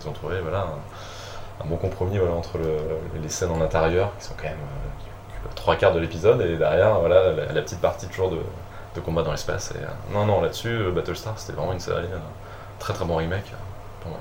ils 0.01 0.09
ont 0.09 0.13
trouvé 0.13 0.39
voilà, 0.41 0.61
un, 0.61 1.63
un 1.63 1.67
bon 1.67 1.75
compromis 1.75 2.17
voilà, 2.17 2.33
entre 2.33 2.57
le- 2.57 3.21
les 3.21 3.29
scènes 3.29 3.51
en 3.51 3.61
intérieur, 3.61 4.09
qui 4.17 4.25
sont 4.25 4.33
quand 4.35 4.49
même 4.49 4.57
trois 5.53 5.75
quarts 5.75 5.93
de 5.93 5.99
l'épisode, 5.99 6.41
et 6.41 6.55
derrière 6.57 6.95
voilà, 6.95 7.33
la, 7.33 7.53
la 7.53 7.61
petite 7.61 7.81
partie 7.81 8.07
toujours 8.07 8.31
de, 8.31 8.37
de 8.95 8.99
combat 9.01 9.23
dans 9.23 9.31
l'espace. 9.31 9.71
Et, 9.75 9.83
euh, 9.83 9.87
non, 10.13 10.25
non, 10.25 10.41
là-dessus, 10.41 10.69
euh, 10.69 10.91
Battlestar, 10.91 11.33
c'était 11.37 11.53
vraiment 11.57 11.73
une 11.73 11.79
série, 11.79 12.03
euh, 12.11 12.17
très 12.79 12.93
très 12.93 13.05
bon 13.05 13.15
remake 13.17 13.45
euh, 13.51 13.55
pour 14.01 14.11
moi. 14.11 14.19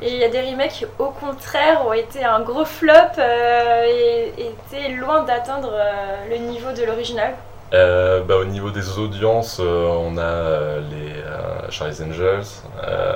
Et 0.00 0.10
il 0.10 0.16
y 0.18 0.24
a 0.24 0.28
des 0.28 0.40
remakes 0.40 0.72
qui, 0.72 0.86
au 0.98 1.10
contraire, 1.10 1.86
ont 1.86 1.92
été 1.92 2.24
un 2.24 2.40
gros 2.40 2.64
flop 2.64 2.92
euh, 3.18 3.84
et 3.86 4.32
étaient 4.38 4.88
loin 4.90 5.22
d'atteindre 5.22 5.70
euh, 5.72 6.28
le 6.30 6.36
niveau 6.38 6.72
de 6.72 6.82
l'original. 6.84 7.34
Euh, 7.74 8.22
bah, 8.22 8.36
au 8.36 8.44
niveau 8.44 8.70
des 8.70 8.98
audiences, 8.98 9.58
euh, 9.60 9.86
on 9.88 10.18
a 10.18 10.20
euh, 10.22 10.80
les 10.90 11.12
euh, 11.22 11.70
Charlie's 11.70 12.02
Angels, 12.02 12.42
euh, 12.86 13.14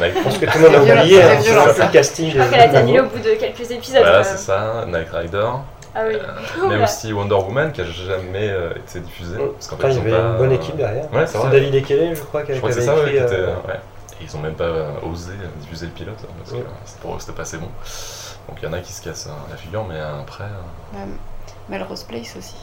Night- 0.00 0.14
Je 0.16 0.22
pense 0.22 0.38
que 0.38 0.46
tout 0.46 0.58
le 0.58 0.64
monde 0.68 0.74
a 0.74 1.00
oublié, 1.00 1.20
c'est 1.40 1.50
hein, 1.56 1.64
le 1.86 1.92
casting. 1.92 2.30
Je 2.30 2.38
crois 2.38 2.48
qu'elle 2.48 2.60
a 2.60 2.66
été 2.66 2.76
annulée 2.76 3.00
au 3.00 3.04
bout 3.06 3.20
de 3.20 3.34
quelques 3.34 3.70
épisodes. 3.70 4.00
voilà, 4.02 4.18
euh. 4.18 4.24
c'est 4.24 4.38
ça, 4.38 4.84
Night 4.88 5.08
Rider. 5.12 5.46
Ah 5.94 6.02
oui. 6.08 6.14
Euh, 6.16 6.68
mais 6.68 6.82
aussi 6.82 7.12
Wonder 7.12 7.34
Woman 7.36 7.70
qui 7.72 7.80
a 7.80 7.84
jamais 7.84 8.48
euh, 8.50 8.70
été 8.76 9.00
diffusée. 9.00 9.36
Parce 9.38 9.68
qu'en 9.68 9.76
il 9.88 9.92
y 9.92 9.94
ils 9.94 10.00
avait 10.00 10.10
pas- 10.10 10.18
une 10.18 10.36
bonne 10.38 10.52
équipe 10.52 10.76
derrière. 10.76 11.12
Ouais, 11.12 11.26
c'est. 11.26 11.38
David 11.50 11.74
Ekele, 11.74 12.14
je 12.16 12.22
crois, 12.22 12.42
qui 12.42 12.48
Je 12.48 12.52
avait 12.52 12.60
crois 12.60 12.70
écrit, 13.08 13.18
euh, 13.18 13.46
ouais. 13.68 13.80
Et 14.20 14.24
ils 14.24 14.36
ont 14.36 14.40
même 14.40 14.54
pas 14.54 14.64
euh, 14.64 14.90
osé 15.10 15.32
diffuser 15.60 15.86
le 15.86 15.92
pilote 15.92 16.14
parce 16.38 16.52
que 16.52 16.64
pour 17.02 17.14
eux 17.14 17.16
c'était 17.18 17.32
pas 17.32 17.42
assez 17.42 17.56
bon. 17.58 17.68
Donc 18.48 18.58
il 18.62 18.64
y 18.64 18.68
en 18.68 18.72
a 18.72 18.78
qui 18.80 18.92
se 18.92 19.02
cassent 19.02 19.26
euh, 19.28 19.50
la 19.50 19.56
figure, 19.56 19.84
mais 19.88 19.96
euh, 19.96 20.20
après. 20.20 20.44
euh, 20.44 20.98
Melrose 21.68 22.04
Place 22.04 22.34
aussi. 22.38 22.56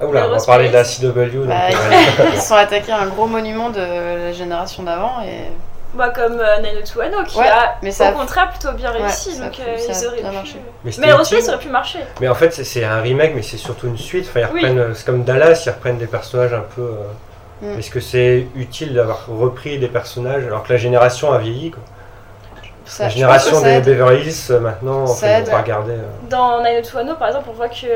Ah, 0.00 0.06
oula, 0.06 0.26
on 0.28 0.30
va 0.36 0.44
parler 0.44 0.68
de 0.68 0.74
la. 0.74 0.84
CW. 0.84 1.04
donc, 1.12 1.46
Bah, 1.48 1.68
euh, 1.70 2.24
ils 2.34 2.38
se 2.40 2.48
sont 2.48 2.54
attaqués 2.54 2.92
à 2.92 3.00
un 3.00 3.08
gros 3.08 3.26
monument 3.26 3.70
de 3.70 3.80
la 3.80 4.32
génération 4.32 4.82
d'avant 4.82 5.22
et 5.22 5.50
Bah, 5.94 6.10
comme 6.10 6.38
euh, 6.40 6.58
90210 6.60 7.24
qui 7.32 7.38
Ouais, 7.38 7.48
a 7.48 7.76
mais 7.82 7.90
ça 7.90 8.10
au 8.10 8.16
contraire 8.18 8.50
plutôt 8.50 8.72
bien 8.72 8.90
réussi. 8.90 9.32
ça 9.32 9.42
a 9.44 9.46
donc 9.46 9.60
euh, 9.60 9.78
ça 9.78 9.92
ils 10.02 10.06
auraient 10.06 10.16
pu. 10.18 10.22
marché. 10.36 10.60
mais 10.84 10.90
Mais. 10.98 11.06
Place 11.08 11.48
aurait 11.48 11.58
pu 11.58 11.68
marcher. 11.68 11.98
Mais 12.20 12.28
en 12.28 12.34
fait, 12.34 12.52
c'est- 12.52 12.64
c'est 12.64 12.84
un 12.84 13.00
remake, 13.00 13.32
mais 13.34 13.42
c'est 13.42 13.56
surtout 13.56 13.86
une 13.86 13.96
suite. 13.96 14.26
Enfin, 14.28 14.40
ils 14.40 14.46
Oui. 14.52 14.60
reprennent, 14.60 14.78
euh, 14.78 14.94
c'est 14.94 15.06
comme 15.06 15.24
Dallas, 15.24 15.62
ils 15.64 15.70
reprennent 15.70 15.98
des 15.98 16.06
personnages 16.06 16.52
un 16.52 16.64
peu. 16.74 16.82
euh, 16.82 16.94
Mm. 17.62 17.78
Est-ce 17.78 17.90
que 17.90 18.00
c'est 18.00 18.46
utile 18.54 18.92
d'avoir 18.92 19.26
repris 19.28 19.78
des 19.78 19.88
personnages 19.88 20.44
alors 20.44 20.62
que 20.62 20.70
la 20.74 20.78
génération 20.78 21.32
a 21.32 21.38
vieilli 21.38 21.70
quoi? 21.70 21.82
ça, 22.84 23.04
La 23.04 23.08
génération 23.08 23.52
que 23.52 23.62
ça 23.62 23.80
des. 23.80 23.92
Beverly 23.92 24.22
Hills, 24.28 24.58
maintenant, 24.60 25.04
en 25.04 25.06
Ça 25.06 25.26
fait, 25.26 25.32
aide. 25.38 25.46
on 25.48 25.52
va 25.52 25.62
regarder. 25.62 25.92
euh, 25.94 26.02
Dans 26.28 26.60
90210 26.62 27.14
par 27.18 27.28
exemple, 27.28 27.46
on 27.48 27.54
voit 27.54 27.70
qu'ils 27.70 27.88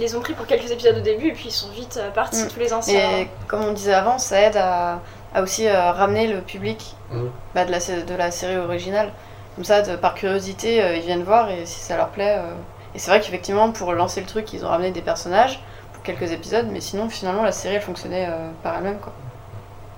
les 0.00 0.16
ont 0.16 0.20
pris 0.20 0.32
pour 0.32 0.44
quelques 0.46 0.72
épisodes 0.72 0.96
au 0.96 1.00
début 1.02 1.28
et 1.28 1.32
puis 1.32 1.44
ils 1.46 1.52
sont 1.52 1.68
vite 1.70 2.00
partis 2.16 2.42
Mm. 2.42 2.48
tous 2.48 2.58
les 2.58 2.72
anciens. 2.72 2.98
Et 3.20 3.28
comme 3.46 3.62
on 3.64 3.72
disait 3.72 3.94
avant, 3.94 4.18
ça 4.18 4.40
aide 4.40 4.56
à 4.56 4.98
à 5.34 5.42
aussi 5.42 5.66
euh, 5.68 5.92
ramener 5.92 6.26
le 6.28 6.40
public 6.40 6.94
Mhm. 7.10 7.30
bah, 7.54 7.64
de, 7.64 7.70
la, 7.72 7.78
de 7.78 8.14
la 8.14 8.30
série 8.30 8.56
originale. 8.56 9.10
Comme 9.54 9.64
ça, 9.64 9.82
de- 9.82 9.96
par 9.96 10.14
curiosité, 10.14 10.82
euh, 10.82 10.96
ils 10.96 11.02
viennent 11.02 11.22
voir 11.22 11.50
et 11.50 11.64
si 11.66 11.80
ça 11.80 11.96
leur 11.96 12.08
plaît. 12.08 12.36
euh. 12.38 12.52
Et 12.94 12.98
c'est 12.98 13.10
vrai 13.10 13.20
qu'effectivement, 13.20 13.70
pour 13.72 13.92
lancer 13.92 14.20
le 14.20 14.26
truc, 14.26 14.52
ils 14.52 14.64
ont 14.64 14.68
ramené 14.68 14.90
des 14.90 15.02
personnages 15.02 15.60
pour 15.92 16.02
quelques 16.02 16.32
épisodes, 16.32 16.66
mais 16.72 16.80
sinon, 16.80 17.08
finalement, 17.10 17.42
la 17.42 17.52
série 17.52 17.74
elle 17.76 17.82
fonctionnait 17.82 18.26
euh, 18.28 18.48
par 18.62 18.76
elle-même, 18.76 18.98
quoi. 18.98 19.12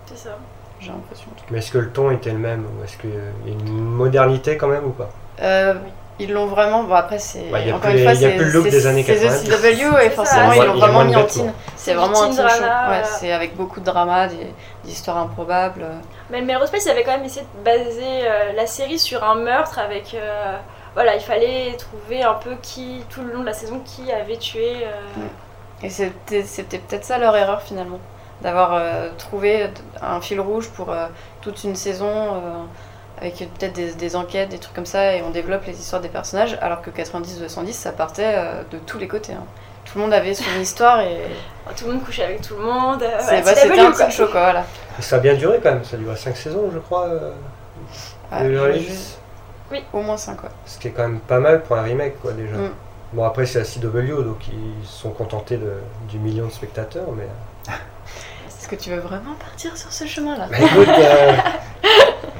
C'est 0.06 0.16
ça. 0.18 0.38
J'ai 0.80 0.88
l'impression. 0.90 1.26
Mais 1.50 1.58
est-ce 1.58 1.72
que 1.72 1.78
le 1.78 1.90
ton 1.90 2.10
était 2.12 2.30
le 2.30 2.38
même 2.38 2.64
ou 2.64 2.84
est-ce 2.84 2.96
qu'il 2.98 3.10
y 3.10 3.16
a 3.16 3.52
une 3.52 3.80
modernité 3.84 4.56
quand 4.56 4.68
même 4.68 4.84
ou 4.84 4.90
pas? 4.90 5.10
Euh, 5.42 5.74
ils 6.20 6.32
l'ont 6.32 6.46
vraiment. 6.46 6.82
Bon, 6.84 6.94
après, 6.94 7.18
c'est. 7.18 7.44
Bah, 7.50 7.58
encore 7.68 7.80
plus 7.90 7.98
une 7.98 8.04
fois, 8.04 8.12
les- 8.14 8.20
y 8.20 8.24
a 8.26 8.30
c'est 8.30 8.36
plus 8.36 8.44
le 8.46 8.50
look 8.52 8.64
c'est- 8.64 8.70
des 8.70 8.86
années 8.86 9.04
c'est 9.06 9.16
The 9.16 9.48
90. 9.50 9.50
CW 9.80 9.98
et 9.98 10.02
C'est 10.04 10.10
forcément, 10.10 10.52
ils 10.52 10.62
l'ont 10.64 10.74
vraiment 10.74 11.04
mis 11.04 11.16
en 11.16 11.24
teen. 11.24 11.52
C'est 11.76 11.90
C'est 11.90 11.94
vraiment 11.94 12.22
un 12.22 12.30
teen 12.30 12.48
show. 12.48 12.62
Ouais, 12.64 13.02
c'est 13.04 13.32
avec 13.32 13.56
beaucoup 13.56 13.80
de 13.80 13.84
drama, 13.84 14.26
des, 14.28 14.36
des 14.84 14.90
histoires 14.90 15.18
improbables. 15.18 15.84
Mais 16.30 16.42
Melrose 16.42 16.70
Place, 16.70 16.84
ils 16.86 16.90
avaient 16.90 17.04
quand 17.04 17.12
même 17.16 17.24
essayé 17.24 17.46
de 17.58 17.64
baser 17.64 18.02
euh, 18.04 18.52
la 18.54 18.66
série 18.66 18.98
sur 18.98 19.22
un 19.24 19.36
meurtre 19.36 19.78
avec. 19.78 20.14
euh, 20.14 20.56
voilà, 20.94 21.14
il 21.14 21.20
fallait 21.22 21.76
trouver 21.78 22.22
un 22.24 22.34
peu 22.34 22.56
qui, 22.60 23.04
tout 23.10 23.22
le 23.22 23.32
long 23.32 23.40
de 23.40 23.46
la 23.46 23.52
saison, 23.52 23.80
qui 23.84 24.10
avait 24.10 24.36
tué. 24.38 24.78
euh, 24.84 25.26
Et 25.82 25.90
c'était 25.90 26.42
c'était 26.42 26.78
peut-être 26.78 27.04
ça 27.04 27.18
leur 27.18 27.36
erreur 27.36 27.62
finalement, 27.62 28.00
d'avoir 28.42 28.74
euh, 28.74 29.08
trouvé 29.16 29.68
un 30.02 30.20
fil 30.20 30.40
rouge 30.40 30.68
pour 30.70 30.90
euh, 30.90 31.06
toute 31.40 31.62
une 31.62 31.76
saison 31.76 32.08
euh, 32.08 32.38
avec 33.20 33.36
peut-être 33.58 33.72
des, 33.74 33.92
des 33.92 34.16
enquêtes, 34.16 34.48
des 34.48 34.58
trucs 34.58 34.74
comme 34.74 34.86
ça, 34.86 35.14
et 35.14 35.22
on 35.22 35.30
développe 35.30 35.64
les 35.66 35.78
histoires 35.78 36.00
des 36.02 36.08
personnages, 36.08 36.56
alors 36.60 36.82
que 36.82 36.90
90-210 36.90 37.72
ça 37.72 37.92
partait 37.92 38.32
euh, 38.36 38.62
de 38.70 38.78
tous 38.78 38.98
les 38.98 39.08
côtés. 39.08 39.32
hein. 39.32 39.44
Tout 39.84 39.98
le 39.98 40.04
monde 40.04 40.12
avait 40.12 40.34
son 40.34 40.44
histoire 40.60 41.00
et 41.00 41.18
tout 41.76 41.86
le 41.86 41.92
monde 41.94 42.04
couchait 42.04 42.24
avec 42.24 42.42
tout 42.42 42.56
le 42.56 42.62
monde. 42.64 43.02
euh, 43.02 43.16
c'est- 43.20 43.24
voilà, 43.26 43.42
bah, 43.42 43.54
c'était 43.54 43.80
un 43.80 43.92
teen 43.92 44.10
show 44.10 44.26
quoi, 44.26 44.42
voilà. 44.44 44.64
Et 44.98 45.02
ça 45.02 45.16
a 45.16 45.18
bien 45.20 45.34
duré 45.34 45.60
quand 45.62 45.70
même, 45.70 45.84
ça 45.84 45.96
a 45.96 45.98
duré 45.98 46.16
5 46.16 46.36
saisons 46.36 46.70
je 46.72 46.78
crois. 46.78 47.06
euh, 47.06 47.30
Ah, 48.30 48.44
Hills. 48.44 49.16
Au 49.92 50.00
moins 50.00 50.16
5 50.16 50.36
quoi. 50.40 50.48
Ce 50.66 50.78
qui 50.78 50.88
est 50.88 50.90
quand 50.92 51.02
même 51.02 51.20
pas 51.20 51.40
mal 51.40 51.62
pour 51.62 51.76
un 51.76 51.82
remake 51.82 52.20
quoi 52.20 52.32
déjà. 52.32 52.56
Mm. 52.56 52.70
Bon 53.14 53.24
après 53.24 53.46
c'est 53.46 53.58
la 53.60 53.64
CW 53.64 54.22
donc 54.22 54.48
ils 54.48 54.86
se 54.86 55.00
sont 55.00 55.10
contentés 55.10 55.56
de, 55.56 55.72
du 56.10 56.18
million 56.18 56.46
de 56.46 56.52
spectateurs 56.52 57.06
mais... 57.16 57.26
Est-ce 58.48 58.68
que 58.68 58.76
tu 58.76 58.90
veux 58.90 58.98
vraiment 59.00 59.34
partir 59.34 59.74
sur 59.76 59.90
ce 59.92 60.04
chemin-là? 60.06 60.46
Bah, 60.50 60.56
écoute, 60.58 60.88
euh, 60.98 61.32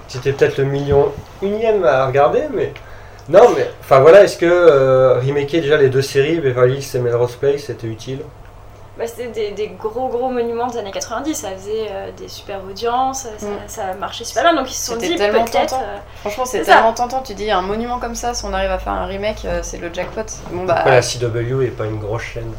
c'était 0.09 0.33
peut-être 0.33 0.59
le 0.59 0.65
million 0.65 1.13
unième 1.43 1.85
à 1.85 2.07
regarder 2.07 2.45
mais... 2.53 2.73
Non 3.29 3.51
mais 3.57 3.71
enfin 3.81 4.01
voilà 4.01 4.23
est-ce 4.23 4.37
que 4.39 4.47
euh, 4.47 5.21
remaker 5.21 5.61
déjà 5.61 5.77
les 5.77 5.91
deux 5.91 6.03
séries 6.03 6.41
Beverly 6.41 6.79
Hills 6.79 6.97
et 6.97 6.99
Melrose 6.99 7.37
Place 7.37 7.61
c'était 7.67 7.87
utile? 7.87 8.21
Bah, 8.99 9.05
c'était 9.07 9.29
des, 9.29 9.51
des 9.53 9.69
gros 9.69 10.09
gros 10.09 10.29
monuments 10.29 10.67
des 10.67 10.79
années 10.79 10.91
90, 10.91 11.33
ça 11.33 11.51
faisait 11.53 11.87
euh, 11.89 12.11
des 12.17 12.27
super 12.27 12.59
audiences, 12.69 13.29
ça, 13.39 13.47
Mm. 13.47 13.51
ça 13.69 13.95
marchait 13.95 14.25
super 14.25 14.43
bien, 14.43 14.55
donc 14.57 14.69
ils 14.69 14.75
se 14.75 14.87
sont 14.91 14.97
dit 14.97 15.15
tellement 15.15 15.45
peut-être. 15.45 15.69
tentant. 15.71 15.83
euh, 15.85 15.99
Franchement 16.23 16.45
c'est 16.45 16.59
C'est 16.59 16.65
ça. 16.65 16.73
tellement 16.75 16.93
tentant, 16.95 17.23
tu 17.23 17.35
dis 17.35 17.49
un 17.49 17.63
monument 17.63 18.01
comme 18.01 18.17
ça, 18.17 18.35
si 18.35 18.45
on 18.45 18.53
arrive 18.53 18.73
à 18.73 18.79
faire 18.81 18.95
un 18.95 19.07
remake, 19.07 19.45
euh, 19.45 19.61
c'est 19.63 19.77
le 19.79 19.95
jackpot. 19.95 20.23
Bon 20.51 20.65
bah... 20.65 20.75
Pourquoi 20.75 20.93
la 20.95 21.03
CW 21.03 21.63
est 21.63 21.77
pas 21.77 21.85
une 21.85 22.01
grosse 22.01 22.23
chaîne? 22.23 22.51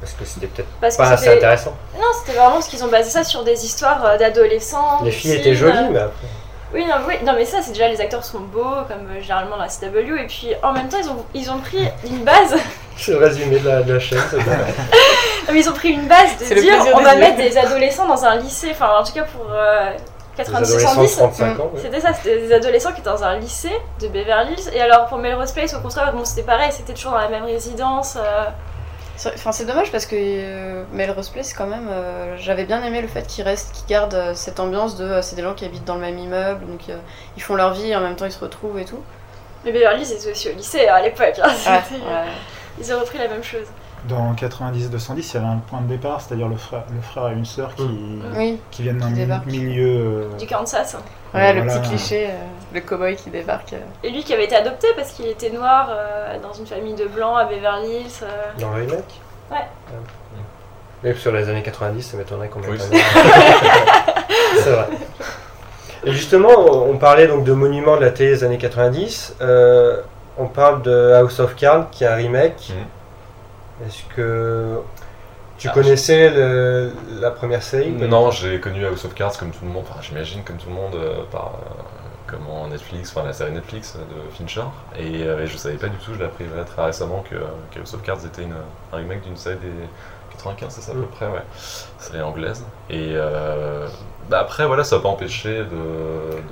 Parce 0.00 0.12
que 0.14 0.24
c'était 0.24 0.46
peut-être 0.48 0.68
pas 0.78 0.86
assez 0.88 1.24
c'était- 1.24 1.36
intéressant. 1.36 1.74
Non, 1.94 2.06
c'était 2.18 2.36
vraiment 2.36 2.54
parce 2.54 2.66
qu'ils 2.68 2.82
ont 2.84 2.88
basé 2.88 3.10
ça 3.10 3.22
sur 3.22 3.44
des 3.44 3.64
histoires 3.64 4.18
d'adolescents. 4.18 5.02
Les 5.04 5.10
filles 5.12 5.34
étaient 5.34 5.54
jolies 5.54 5.76
euh, 5.76 5.90
mais 5.92 5.98
après... 6.00 6.26
Oui 6.74 6.84
non, 6.84 6.96
oui, 7.06 7.14
non, 7.24 7.32
mais 7.34 7.44
ça, 7.46 7.62
c'est 7.62 7.70
déjà 7.72 7.88
les 7.88 8.00
acteurs 8.00 8.24
sont 8.24 8.40
beaux, 8.40 8.62
comme 8.88 9.08
euh, 9.10 9.22
généralement 9.22 9.56
dans 9.56 9.62
la 9.62 9.68
CW, 9.68 10.16
et 10.18 10.26
puis 10.26 10.48
en 10.62 10.72
même 10.72 10.88
temps, 10.88 10.98
ils 11.02 11.08
ont, 11.08 11.24
ils 11.32 11.50
ont 11.50 11.58
pris 11.58 11.88
une 12.06 12.24
base. 12.24 12.54
C'est 12.96 13.12
le 13.12 13.18
résumé 13.18 13.58
de 13.60 13.68
la, 13.68 13.82
de 13.82 13.92
la 13.94 14.00
chaîne. 14.00 14.18
c'est 14.28 14.36
mais 15.52 15.60
ils 15.60 15.68
ont 15.68 15.72
pris 15.72 15.90
une 15.90 16.08
base 16.08 16.36
de 16.38 16.52
dire 16.60 16.74
on 16.94 17.00
va 17.00 17.14
mettre 17.14 17.36
des 17.36 17.56
adolescents 17.56 18.08
dans 18.08 18.24
un 18.24 18.36
lycée, 18.36 18.70
enfin 18.72 18.90
en 18.98 19.04
tout 19.04 19.12
cas 19.12 19.22
pour 19.22 19.46
euh, 19.52 19.90
Les 20.36 20.44
adolescents 20.52 21.00
de 21.00 21.06
90-70. 21.06 21.16
35 21.16 21.60
ans. 21.60 21.70
ouais. 21.74 21.80
C'était 21.80 22.00
ça, 22.00 22.12
c'était 22.12 22.38
des 22.40 22.52
adolescents 22.52 22.90
qui 22.92 23.00
étaient 23.00 23.08
dans 23.10 23.22
un 23.22 23.38
lycée 23.38 23.70
de 24.00 24.08
Beverly 24.08 24.52
Hills. 24.54 24.70
Et 24.74 24.80
alors 24.80 25.06
pour 25.06 25.18
Melrose 25.18 25.52
Place, 25.52 25.74
au 25.74 25.80
contraire, 25.80 26.12
bon, 26.12 26.24
c'était 26.24 26.42
pareil, 26.42 26.70
c'était 26.72 26.92
toujours 26.92 27.12
dans 27.12 27.18
la 27.18 27.28
même 27.28 27.44
résidence. 27.44 28.16
euh, 28.16 28.44
Enfin, 29.34 29.50
c'est 29.52 29.64
dommage 29.64 29.90
parce 29.90 30.06
que 30.06 30.14
euh, 30.16 30.84
Melrose 30.92 31.28
Place, 31.30 31.52
quand 31.52 31.66
même, 31.66 31.88
euh, 31.90 32.36
j'avais 32.38 32.64
bien 32.64 32.82
aimé 32.84 33.02
le 33.02 33.08
fait 33.08 33.26
qu'ils 33.26 33.42
restent, 33.44 33.72
qu'ils 33.72 33.86
gardent 33.86 34.14
euh, 34.14 34.34
cette 34.34 34.60
ambiance 34.60 34.96
de. 34.96 35.20
c'est 35.22 35.34
des 35.34 35.42
gens 35.42 35.54
qui 35.54 35.64
habitent 35.64 35.84
dans 35.84 35.96
le 35.96 36.00
même 36.02 36.18
immeuble, 36.18 36.64
donc 36.66 36.82
ils 37.36 37.42
font 37.42 37.56
leur 37.56 37.74
vie 37.74 37.90
et 37.90 37.96
en 37.96 38.00
même 38.00 38.14
temps 38.14 38.26
ils 38.26 38.32
se 38.32 38.38
retrouvent 38.38 38.78
et 38.78 38.84
tout. 38.84 39.02
Mais 39.64 39.72
Beverly 39.72 40.02
était 40.12 40.30
aussi 40.30 40.48
au 40.50 40.52
lycée 40.52 40.86
à 40.86 41.02
l'époque. 41.02 41.34
hein, 41.42 41.48
Ouais, 41.48 41.80
c'était- 41.88 42.00
ouais. 42.00 42.24
Ils 42.80 42.92
ont 42.94 43.00
repris 43.00 43.18
la 43.18 43.26
même 43.26 43.42
chose. 43.42 43.66
Dans 44.04 44.32
90-210, 44.34 45.16
il 45.16 45.34
y 45.34 45.36
avait 45.38 45.46
un 45.46 45.56
point 45.68 45.80
de 45.80 45.88
départ, 45.88 46.20
c'est-à-dire 46.20 46.48
le 46.48 46.56
frère, 46.56 46.84
le 46.94 47.00
frère 47.00 47.28
et 47.28 47.32
une 47.32 47.44
sœur 47.44 47.74
qui, 47.74 47.88
Oui, 48.36 48.58
qui 48.70 48.82
viennent 48.82 48.98
d'un 48.98 49.10
milieu. 49.46 49.88
euh, 50.32 50.36
Du 50.38 50.46
Kansas. 50.46 50.96
ouais, 51.34 51.52
le 51.52 51.62
Voilà. 51.62 51.78
petit 51.80 51.88
cliché, 51.88 52.26
euh, 52.28 52.34
le 52.74 52.80
cowboy 52.80 53.16
qui 53.16 53.28
débarque. 53.30 53.72
euh. 53.72 53.78
Et 54.04 54.10
lui 54.10 54.22
qui 54.22 54.32
avait 54.32 54.44
été 54.44 54.54
adopté 54.56 54.86
parce 54.96 55.10
qu'il 55.10 55.26
était 55.26 55.50
noir 55.50 55.88
euh, 55.90 56.38
dans 56.40 56.52
une 56.52 56.66
famille 56.66 56.94
de 56.94 57.06
blancs 57.06 57.36
à 57.38 57.44
Beverly 57.46 57.88
Hills. 58.02 58.22
euh. 58.22 58.26
Dans 58.60 58.70
le 58.70 58.82
remake 58.82 59.20
Ouais. 59.50 59.66
Mais 61.02 61.14
sur 61.14 61.32
les 61.32 61.48
années 61.48 61.62
90, 61.62 62.02
ça 62.02 62.16
m'étonnerait 62.16 62.48
qu'on 62.48 62.60
Oui, 62.60 62.78
C'est 64.56 64.70
vrai. 64.70 64.86
Et 66.04 66.12
justement, 66.12 66.50
on 66.88 66.96
parlait 66.98 67.26
donc 67.26 67.44
de 67.44 67.52
monuments 67.52 67.96
de 67.96 68.02
la 68.04 68.10
télé 68.10 68.30
des 68.30 68.44
années 68.44 68.58
90. 68.58 69.36
euh, 69.40 70.00
on 70.38 70.46
parle 70.46 70.82
de 70.82 71.12
House 71.14 71.40
of 71.40 71.56
Cards 71.56 71.90
qui 71.90 72.04
est 72.04 72.06
un 72.06 72.14
remake. 72.14 72.72
Est-ce 73.86 74.02
que 74.14 74.78
tu 75.58 75.68
Ah, 75.68 75.72
connaissais 75.72 76.30
le- 76.30 76.92
la 77.20 77.30
première 77.30 77.62
série 77.62 77.90
Non, 77.90 78.30
j'ai 78.30 78.60
connu 78.60 78.84
House 78.86 79.04
of 79.04 79.14
Cards 79.14 79.36
comme 79.38 79.50
tout 79.50 79.64
le 79.64 79.70
monde, 79.70 79.84
enfin 79.88 80.00
j'imagine 80.02 80.42
comme 80.44 80.56
tout 80.56 80.68
le 80.68 80.74
monde 80.74 80.94
euh, 80.94 81.22
par 81.30 81.54
euh, 81.54 81.82
comment 82.26 82.66
Netflix, 82.68 83.12
enfin 83.14 83.26
la 83.26 83.32
série 83.32 83.52
Netflix 83.52 83.96
euh, 83.96 84.00
de 84.00 84.30
Fincher. 84.34 84.62
Et, 84.96 85.24
euh, 85.24 85.42
et 85.42 85.46
je 85.46 85.56
savais 85.56 85.76
pas 85.76 85.88
du 85.88 85.96
tout, 85.98 86.12
je 86.14 86.18
l'ai 86.18 86.24
appris 86.26 86.44
très 86.66 86.84
récemment 86.84 87.24
que, 87.28 87.36
que 87.36 87.80
House 87.80 87.94
of 87.94 88.02
Cards 88.02 88.24
était 88.24 88.42
une, 88.42 88.54
un 88.92 88.96
remake 88.96 89.22
d'une 89.22 89.36
série 89.36 89.56
des 89.56 89.70
95, 90.32 90.72
c'est 90.72 90.80
ça 90.82 90.92
à 90.92 90.94
peu 90.94 91.00
Mm. 91.00 91.06
près, 91.08 91.26
ouais. 91.26 91.42
Série 91.98 92.22
anglaise. 92.22 92.64
Et 92.90 93.12
euh, 93.14 93.86
bah 94.28 94.38
après, 94.40 94.66
voilà, 94.66 94.84
ça 94.84 94.96
n'a 94.96 95.02
pas 95.02 95.08
empêché 95.08 95.58
de- 95.58 95.62
de- 95.64 95.68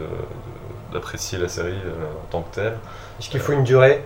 de- 0.03 0.93
d'apprécier 0.95 1.39
la 1.39 1.49
série 1.49 1.75
euh, 1.85 2.07
en 2.25 2.27
tant 2.31 2.43
que 2.43 2.55
telle. 2.55 2.79
Est-ce 3.21 3.29
qu'il 3.31 3.41
faut 3.41 3.53
une 3.53 3.65
durée? 3.65 4.03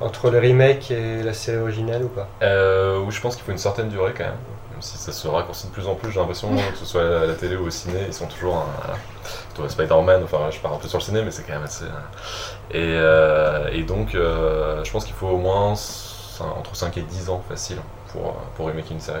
Entre 0.00 0.30
le 0.30 0.38
remake 0.38 0.90
et 0.90 1.22
la 1.22 1.32
série 1.34 1.58
originale 1.58 2.04
ou 2.04 2.08
pas 2.08 2.28
Euh, 2.42 2.98
où 3.00 3.10
je 3.10 3.20
pense 3.20 3.36
qu'il 3.36 3.44
faut 3.44 3.52
une 3.52 3.58
certaine 3.58 3.88
durée 3.88 4.12
quand 4.16 4.24
même. 4.24 4.34
Même 4.72 4.82
si 4.82 4.96
ça 4.96 5.12
se 5.12 5.26
raccourcit 5.26 5.66
de 5.68 5.72
plus 5.72 5.86
en 5.88 5.94
plus, 5.96 6.12
j'ai 6.12 6.20
l'impression 6.20 6.50
que 6.72 6.78
ce 6.78 6.84
soit 6.84 7.02
à 7.22 7.26
la 7.26 7.34
télé 7.34 7.56
ou 7.56 7.66
au 7.66 7.70
ciné, 7.70 8.00
ils 8.06 8.14
sont 8.14 8.26
toujours 8.26 8.56
un. 8.58 8.96
Toi, 9.54 9.68
Spider-Man, 9.68 10.22
enfin 10.24 10.50
je 10.50 10.58
pars 10.60 10.72
un 10.74 10.78
peu 10.78 10.88
sur 10.88 10.98
le 10.98 11.04
ciné, 11.04 11.22
mais 11.22 11.30
c'est 11.30 11.42
quand 11.42 11.54
même 11.54 11.64
assez. 11.64 11.84
euh, 11.84 11.88
Et, 12.70 12.76
euh, 12.96 13.68
et 13.72 13.82
donc, 13.82 14.14
euh, 14.14 14.84
je 14.84 14.90
pense 14.92 15.04
qu'il 15.04 15.14
faut 15.14 15.28
au 15.28 15.38
moins 15.38 15.74
entre 16.40 16.76
5 16.76 16.96
et 16.98 17.02
10 17.02 17.28
ans 17.30 17.42
facile 17.48 17.78
pour, 18.12 18.34
pour 18.56 18.66
remaker 18.66 18.92
une 18.92 19.00
série. 19.00 19.20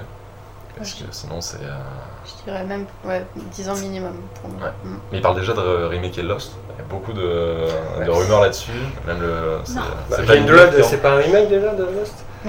Parce 0.78 0.94
que 0.94 1.04
sinon, 1.10 1.40
c'est. 1.40 1.56
euh, 1.62 1.76
Je 2.24 2.44
dirais 2.50 2.64
même 2.64 2.86
ouais, 3.04 3.24
10 3.36 3.68
ans 3.68 3.76
minimum 3.76 4.14
pour 4.40 4.50
moi. 4.50 4.66
Ouais. 4.68 4.72
Mm. 4.84 4.96
Mais 5.12 5.18
ils 5.18 5.22
parlent 5.22 5.38
déjà 5.38 5.52
de 5.52 5.60
re- 5.60 5.88
remaker 5.94 6.24
Lost. 6.24 6.52
Il 6.76 6.78
y 6.78 6.82
a 6.82 6.88
beaucoup 6.88 7.12
de, 7.12 7.66
de 8.04 8.10
rumeurs 8.10 8.40
là-dessus. 8.42 8.70
Même 9.06 9.20
le. 9.20 9.58
c'est-. 9.64 9.74
Bah, 9.74 9.84
pas 10.10 10.82
c'est 10.84 11.02
pas 11.02 11.10
un 11.12 11.16
remake 11.16 11.48
déjà 11.48 11.74
de 11.74 11.84
Lost 11.84 12.24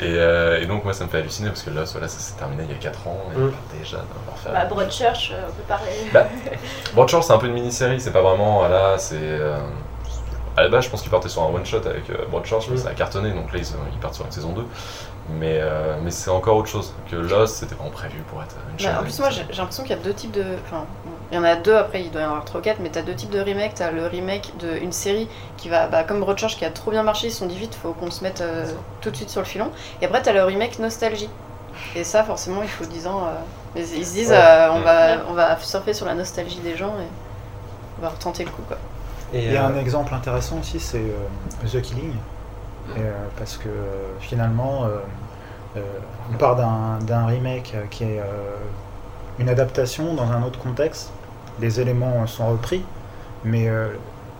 Et, 0.00 0.14
euh, 0.16 0.60
et 0.60 0.66
donc 0.66 0.84
moi 0.84 0.92
ça 0.92 1.04
me 1.04 1.08
fait 1.10 1.18
halluciner 1.18 1.48
parce 1.48 1.62
que 1.64 1.70
là 1.70 1.82
voilà, 1.90 2.06
ça 2.06 2.20
s'est 2.20 2.34
terminé 2.38 2.62
il 2.68 2.70
y 2.70 2.74
a 2.74 2.78
4 2.78 3.08
ans 3.08 3.18
et 3.32 3.36
Mm. 3.36 3.42
on 3.42 3.48
parle 3.50 3.78
déjà 3.80 3.96
d'en 3.96 4.32
refaire. 4.32 4.52
Bah, 4.52 4.64
Broadchurch, 4.66 5.32
euh, 5.32 5.42
on 5.48 5.52
peut 5.52 5.62
parler. 5.66 5.90
Bah, 6.12 6.26
Broadchurch 6.94 7.24
c'est 7.26 7.32
un 7.32 7.38
peu 7.38 7.46
une 7.48 7.54
mini-série, 7.54 8.00
c'est 8.00 8.12
pas 8.12 8.22
vraiment 8.22 8.58
voilà, 8.60 8.96
c'est 8.96 9.16
euh, 9.18 9.56
à 10.56 10.62
la 10.62 10.68
base 10.68 10.84
je 10.84 10.90
pense 10.90 11.02
qu'ils 11.02 11.10
partaient 11.10 11.28
sur 11.28 11.42
un 11.42 11.46
one 11.48 11.66
shot 11.66 11.78
avec 11.84 12.08
euh, 12.10 12.26
Broadchurch 12.30 12.68
mais 12.70 12.76
Mm. 12.76 12.78
ça 12.78 12.88
a 12.90 12.94
cartonné 12.94 13.32
donc 13.32 13.52
là 13.52 13.58
ils, 13.58 13.66
ils 13.92 13.98
partent 13.98 14.14
sur 14.14 14.24
une 14.24 14.30
saison 14.30 14.52
2. 14.52 14.62
Mais, 15.30 15.58
euh, 15.60 15.96
mais 16.02 16.10
c'est 16.10 16.30
encore 16.30 16.56
autre 16.56 16.68
chose 16.68 16.94
que 17.10 17.16
Lost, 17.16 17.56
c'était 17.56 17.74
vraiment 17.74 17.90
prévu 17.90 18.18
pour 18.30 18.42
être 18.42 18.56
une 18.72 18.78
chaîne. 18.78 18.92
Bah, 18.92 19.00
en 19.00 19.02
plus, 19.02 19.18
moi 19.18 19.28
j'ai 19.28 19.42
l'impression 19.44 19.82
qu'il 19.82 19.94
y 19.94 19.98
a 19.98 20.02
deux 20.02 20.14
types 20.14 20.30
de. 20.32 20.42
Enfin, 20.64 20.84
il 21.30 21.34
y 21.36 21.38
en 21.38 21.44
a 21.44 21.54
deux 21.54 21.74
après, 21.76 22.00
il 22.02 22.10
doit 22.10 22.22
y 22.22 22.24
en 22.24 22.28
avoir 22.28 22.44
trois 22.46 22.60
ou 22.60 22.64
quatre, 22.64 22.78
mais 22.80 22.88
t'as 22.88 23.02
deux 23.02 23.14
types 23.14 23.28
de 23.30 23.38
remake. 23.40 23.74
T'as 23.74 23.90
le 23.90 24.06
remake 24.06 24.52
d'une 24.58 24.90
série 24.92 25.28
qui 25.58 25.68
va, 25.68 25.86
bah, 25.86 26.02
comme 26.04 26.20
Broadchurch 26.20 26.56
qui 26.56 26.64
a 26.64 26.70
trop 26.70 26.90
bien 26.90 27.02
marché, 27.02 27.26
ils 27.26 27.30
se 27.30 27.40
sont 27.40 27.46
dit 27.46 27.58
vite, 27.58 27.74
faut 27.74 27.92
qu'on 27.92 28.10
se 28.10 28.24
mette 28.24 28.40
euh, 28.40 28.64
tout 29.02 29.10
de 29.10 29.16
suite 29.16 29.28
sur 29.28 29.42
le 29.42 29.46
filon. 29.46 29.70
Et 30.00 30.06
après, 30.06 30.22
t'as 30.22 30.32
le 30.32 30.42
remake 30.44 30.78
Nostalgie. 30.78 31.28
Et 31.94 32.04
ça, 32.04 32.24
forcément, 32.24 32.62
il 32.62 32.68
faut 32.68 32.84
10 32.86 33.06
ans. 33.06 33.24
euh, 33.26 33.34
Ils, 33.76 33.82
ils 33.98 34.06
se 34.06 34.12
disent, 34.14 34.30
Ouais. 34.30 34.36
euh, 34.38 34.72
on, 34.72 34.78
Mm. 34.80 34.82
va, 34.82 35.08
on 35.28 35.32
va 35.34 35.58
surfer 35.58 35.92
sur 35.92 36.06
la 36.06 36.14
nostalgie 36.14 36.60
des 36.60 36.74
gens 36.76 36.94
et 36.98 37.06
on 37.98 38.02
va 38.02 38.08
retenter 38.08 38.44
le 38.44 38.50
coup. 38.50 38.62
Quoi. 38.66 38.78
Et, 39.34 39.44
Il 39.44 39.52
y 39.52 39.56
a 39.58 39.64
euh, 39.66 39.68
un 39.68 39.76
exemple 39.78 40.14
intéressant 40.14 40.58
aussi, 40.58 40.80
c'est 40.80 40.96
euh, 40.96 41.68
The 41.70 41.82
Killing. 41.82 42.14
Et, 42.96 43.00
euh, 43.00 43.12
parce 43.38 43.56
que 43.56 43.68
euh, 43.68 44.18
finalement, 44.20 44.84
euh, 44.84 44.98
euh, 45.76 45.80
on 46.32 46.36
part 46.36 46.56
d'un 46.56 47.26
remake 47.26 47.74
qui 47.90 48.04
est 48.04 48.18
euh, 48.20 48.24
une 49.38 49.48
adaptation 49.48 50.14
dans 50.14 50.30
un 50.30 50.42
autre 50.42 50.58
contexte. 50.58 51.12
Les 51.60 51.80
éléments 51.80 52.26
sont 52.26 52.48
repris, 52.50 52.82
mais 53.44 53.68
euh, 53.68 53.88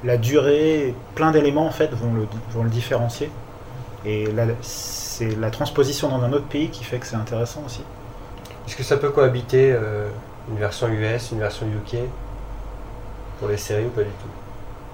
la 0.05 0.17
durée, 0.17 0.95
plein 1.15 1.31
d'éléments 1.31 1.67
en 1.67 1.71
fait 1.73 1.93
vont 1.93 2.13
le, 2.15 2.27
vont 2.51 2.63
le 2.65 2.71
différencier. 2.71 3.31
Et 4.07 4.29
c'est 4.63 5.37
la 5.39 5.51
transposition 5.51 6.09
dans 6.09 6.23
un 6.23 6.33
autre 6.33 6.47
pays 6.47 6.71
qui 6.71 6.85
fait 6.85 6.99
que 6.99 7.07
c'est 7.07 7.17
intéressant 7.17 7.63
aussi. 7.67 7.83
Est-ce 8.67 8.77
que 8.77 8.83
ça 8.85 8.97
peut 8.97 9.11
cohabiter 9.11 9.73
euh, 9.73 10.09
une 10.51 10.59
version 10.59 10.89
US, 10.89 11.33
une 11.33 11.41
version 11.41 11.67
UK 11.67 11.99
pour 13.39 13.49
les 13.49 13.57
séries 13.57 13.87
ou 13.87 13.91
pas 13.91 14.03
du 14.03 14.11
tout? 14.11 14.29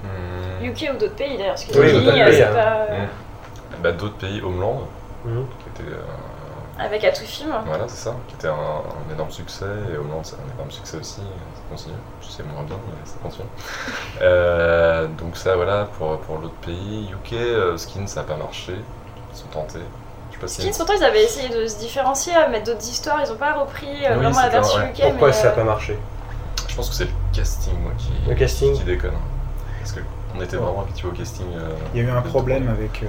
Hmm. 0.04 0.64
UK 0.64 0.90
ou 0.94 0.98
d'autres 0.98 1.14
pays 1.14 1.36
d'ailleurs, 1.36 1.54
parce 1.54 1.64
que 1.64 1.78
Oui, 1.78 1.86
les 1.86 1.92
d'autres 1.92 2.12
pays, 2.12 2.24
pays, 2.24 2.34
c'est 2.34 2.52
pas. 2.52 2.86
Bah, 3.82 3.92
D'autres 3.92 4.16
pays, 4.16 4.40
Homeland, 4.42 4.82
Mhm. 5.24 5.46
qui 5.58 5.82
était, 5.82 5.90
euh, 5.90 6.02
Avec 6.78 7.04
à 7.04 7.12
tout 7.12 7.24
film. 7.24 7.54
voilà, 7.66 7.84
c'est 7.88 8.04
ça, 8.04 8.14
qui 8.28 8.34
était 8.34 8.48
un, 8.48 8.52
un 8.52 9.12
énorme 9.14 9.30
succès, 9.30 9.64
et 9.92 9.96
Homeland 9.96 10.20
c'est 10.22 10.36
un 10.36 10.54
énorme 10.54 10.70
succès 10.70 10.96
aussi, 10.98 11.20
ça 11.20 11.62
continue, 11.70 11.94
je 12.20 12.28
sais 12.28 12.42
moins 12.42 12.62
bien, 12.64 12.76
mais 12.88 12.94
ça 13.06 13.16
continue. 13.22 13.46
Euh, 14.22 15.06
donc 15.18 15.36
ça, 15.36 15.56
voilà, 15.56 15.88
pour, 15.98 16.18
pour 16.20 16.38
l'autre 16.38 16.54
pays, 16.64 17.08
UK, 17.12 17.32
euh, 17.34 17.76
Skin, 17.76 18.06
ça 18.06 18.20
n'a 18.20 18.26
pas 18.26 18.36
marché, 18.36 18.74
ils 19.32 19.36
sont 19.36 19.46
tentés. 19.48 19.78
Skins, 20.46 20.72
pourtant, 20.76 20.92
ils 20.98 21.04
avaient 21.04 21.24
essayé 21.24 21.48
de 21.48 21.66
se 21.66 21.78
différencier, 21.78 22.34
à 22.34 22.48
mettre 22.48 22.66
d'autres 22.66 22.86
histoires, 22.88 23.20
ils 23.24 23.30
ont 23.32 23.36
pas 23.36 23.54
repris 23.54 24.04
euh, 24.04 24.16
Oui, 24.18 24.24
vraiment 24.24 24.40
la 24.40 24.48
version. 24.50 24.78
UK. 24.80 25.00
Pourquoi 25.10 25.28
mais, 25.28 25.32
ça 25.32 25.44
n'a 25.44 25.50
euh, 25.52 25.54
pas 25.56 25.64
marché? 25.64 25.98
Je 26.68 26.74
pense 26.76 26.88
que 26.90 26.94
c'est 26.96 27.04
le 27.04 27.10
casting, 27.32 27.72
moi, 27.80 27.92
qui, 27.96 28.10
Le 28.28 28.34
casting 28.34 28.74
qui 28.74 28.82
déconne. 28.84 29.14
Parce 29.78 29.92
qu'on 29.92 30.40
était 30.40 30.56
vraiment 30.56 30.82
habitué 30.82 31.08
au 31.08 31.12
casting. 31.12 31.46
euh, 31.56 31.70
Il 31.94 32.02
y 32.02 32.04
a 32.04 32.08
eu 32.08 32.10
un 32.10 32.20
problème 32.20 32.68
avec 32.68 33.04
euh, 33.04 33.06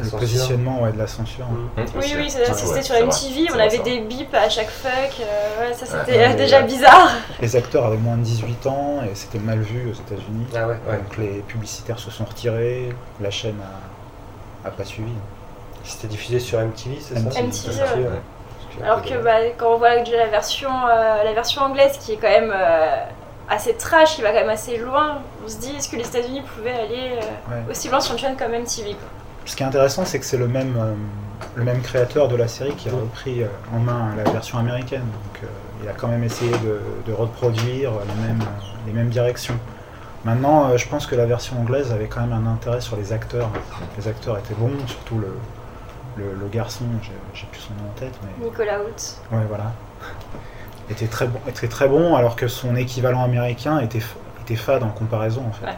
le 0.00 0.10
positionnement 0.10 0.80
ouais, 0.82 0.92
de 0.92 0.98
la 0.98 1.06
censure. 1.06 1.46
Mhm. 1.46 1.68
Hum, 1.76 1.86
Oui, 1.96 2.12
oui, 2.16 2.22
Ouais, 2.22 2.28
c'était 2.28 2.72
ouais, 2.72 2.82
sur 2.82 2.94
MTV, 2.94 3.48
on 3.54 3.58
avait 3.58 3.78
des 3.78 4.00
bips 4.00 4.32
à 4.34 4.48
chaque 4.48 4.70
fuck, 4.70 4.90
euh, 5.20 5.68
ouais, 5.68 5.74
ça 5.74 5.84
Ouais, 5.96 6.02
c'était 6.06 6.34
déjà 6.34 6.62
bizarre. 6.62 7.10
Les 7.40 7.56
acteurs 7.56 7.86
avaient 7.86 7.96
moins 7.96 8.16
de 8.16 8.22
18 8.22 8.66
ans 8.66 9.00
et 9.04 9.14
c'était 9.14 9.38
mal 9.38 9.60
vu 9.60 9.90
aux 9.90 9.94
États-Unis. 9.94 10.46
Ah 10.54 10.66
ouais, 10.68 10.76
ouais. 10.88 10.96
Donc 10.96 11.16
les 11.18 11.40
publicitaires 11.42 11.98
se 11.98 12.10
sont 12.10 12.24
retirés, 12.24 12.94
la 13.20 13.30
chaîne 13.30 13.56
a, 14.64 14.68
a 14.68 14.70
pas 14.70 14.84
suivi. 14.84 15.12
C'était 15.84 16.08
diffusé 16.08 16.38
sur 16.38 16.60
MTV, 16.60 16.96
c'est 17.00 17.14
ça 17.14 17.20
MTV, 17.20 17.42
MTV, 17.48 18.06
Alors 18.84 19.02
que 19.02 19.14
bah, 19.22 19.38
quand 19.58 19.74
on 19.74 19.78
voit 19.78 19.98
déjà 19.98 20.16
la 20.18 20.26
version, 20.28 20.70
euh, 20.70 21.24
la 21.24 21.32
version 21.32 21.62
anglaise 21.62 21.98
qui 21.98 22.12
est 22.12 22.16
quand 22.16 22.28
même 22.30 22.52
euh, 22.54 22.96
assez 23.50 23.74
trash, 23.74 24.14
qui 24.14 24.22
va 24.22 24.28
quand 24.30 24.40
même 24.40 24.48
assez 24.48 24.76
loin, 24.78 25.18
on 25.44 25.48
se 25.48 25.56
dit 25.58 25.74
est-ce 25.76 25.88
que 25.88 25.96
les 25.96 26.06
États-Unis 26.06 26.42
pouvaient 26.56 26.70
aller 26.72 27.10
euh, 27.16 27.50
Ouais. 27.50 27.70
aussi 27.72 27.88
loin 27.88 28.00
sur 28.00 28.12
une 28.14 28.20
chaîne 28.20 28.36
comme 28.36 28.52
MTV 28.52 28.90
quoi. 28.94 29.08
Ce 29.44 29.56
qui 29.56 29.62
est 29.62 29.66
intéressant, 29.66 30.04
c'est 30.04 30.18
que 30.18 30.24
c'est 30.24 30.36
le 30.36 30.48
même, 30.48 30.74
euh, 30.78 30.94
le 31.56 31.64
même 31.64 31.80
créateur 31.82 32.28
de 32.28 32.36
la 32.36 32.48
série 32.48 32.74
qui 32.74 32.88
a 32.88 32.92
repris 32.92 33.42
euh, 33.42 33.46
en 33.74 33.78
main 33.80 34.10
la 34.16 34.30
version 34.30 34.58
américaine. 34.58 35.00
Donc 35.02 35.42
euh, 35.42 35.46
il 35.82 35.88
a 35.88 35.92
quand 35.92 36.08
même 36.08 36.22
essayé 36.24 36.52
de, 36.52 36.80
de 37.06 37.12
reproduire 37.12 37.90
les 37.90 38.26
mêmes, 38.26 38.44
les 38.86 38.92
mêmes 38.92 39.08
directions. 39.08 39.58
Maintenant, 40.24 40.76
je 40.76 40.86
pense 40.88 41.06
que 41.06 41.16
la 41.16 41.26
version 41.26 41.58
anglaise 41.60 41.90
avait 41.90 42.06
quand 42.06 42.20
même 42.20 42.32
un 42.32 42.52
intérêt 42.52 42.80
sur 42.80 42.96
les 42.96 43.12
acteurs. 43.12 43.50
Les 43.98 44.06
acteurs 44.06 44.38
étaient 44.38 44.54
bons, 44.54 44.70
surtout 44.86 45.18
le, 45.18 45.36
le, 46.16 46.34
le 46.40 46.46
garçon, 46.46 46.84
j'ai 47.34 47.46
plus 47.46 47.60
son 47.60 47.72
nom 47.74 47.90
en 47.90 47.98
tête, 47.98 48.14
mais 48.22 48.44
Nicolas 48.44 48.78
Hoult. 48.78 49.36
ouais, 49.36 49.44
voilà. 49.48 49.72
Était 50.88 51.08
très 51.08 51.26
bon, 51.26 51.40
était 51.48 51.66
très 51.66 51.88
bon, 51.88 52.14
alors 52.14 52.36
que 52.36 52.46
son 52.46 52.76
équivalent 52.76 53.24
américain 53.24 53.80
était, 53.80 54.02
était 54.42 54.54
fade 54.54 54.84
en 54.84 54.90
comparaison 54.90 55.44
en 55.48 55.52
fait. 55.52 55.66
Ouais. 55.66 55.76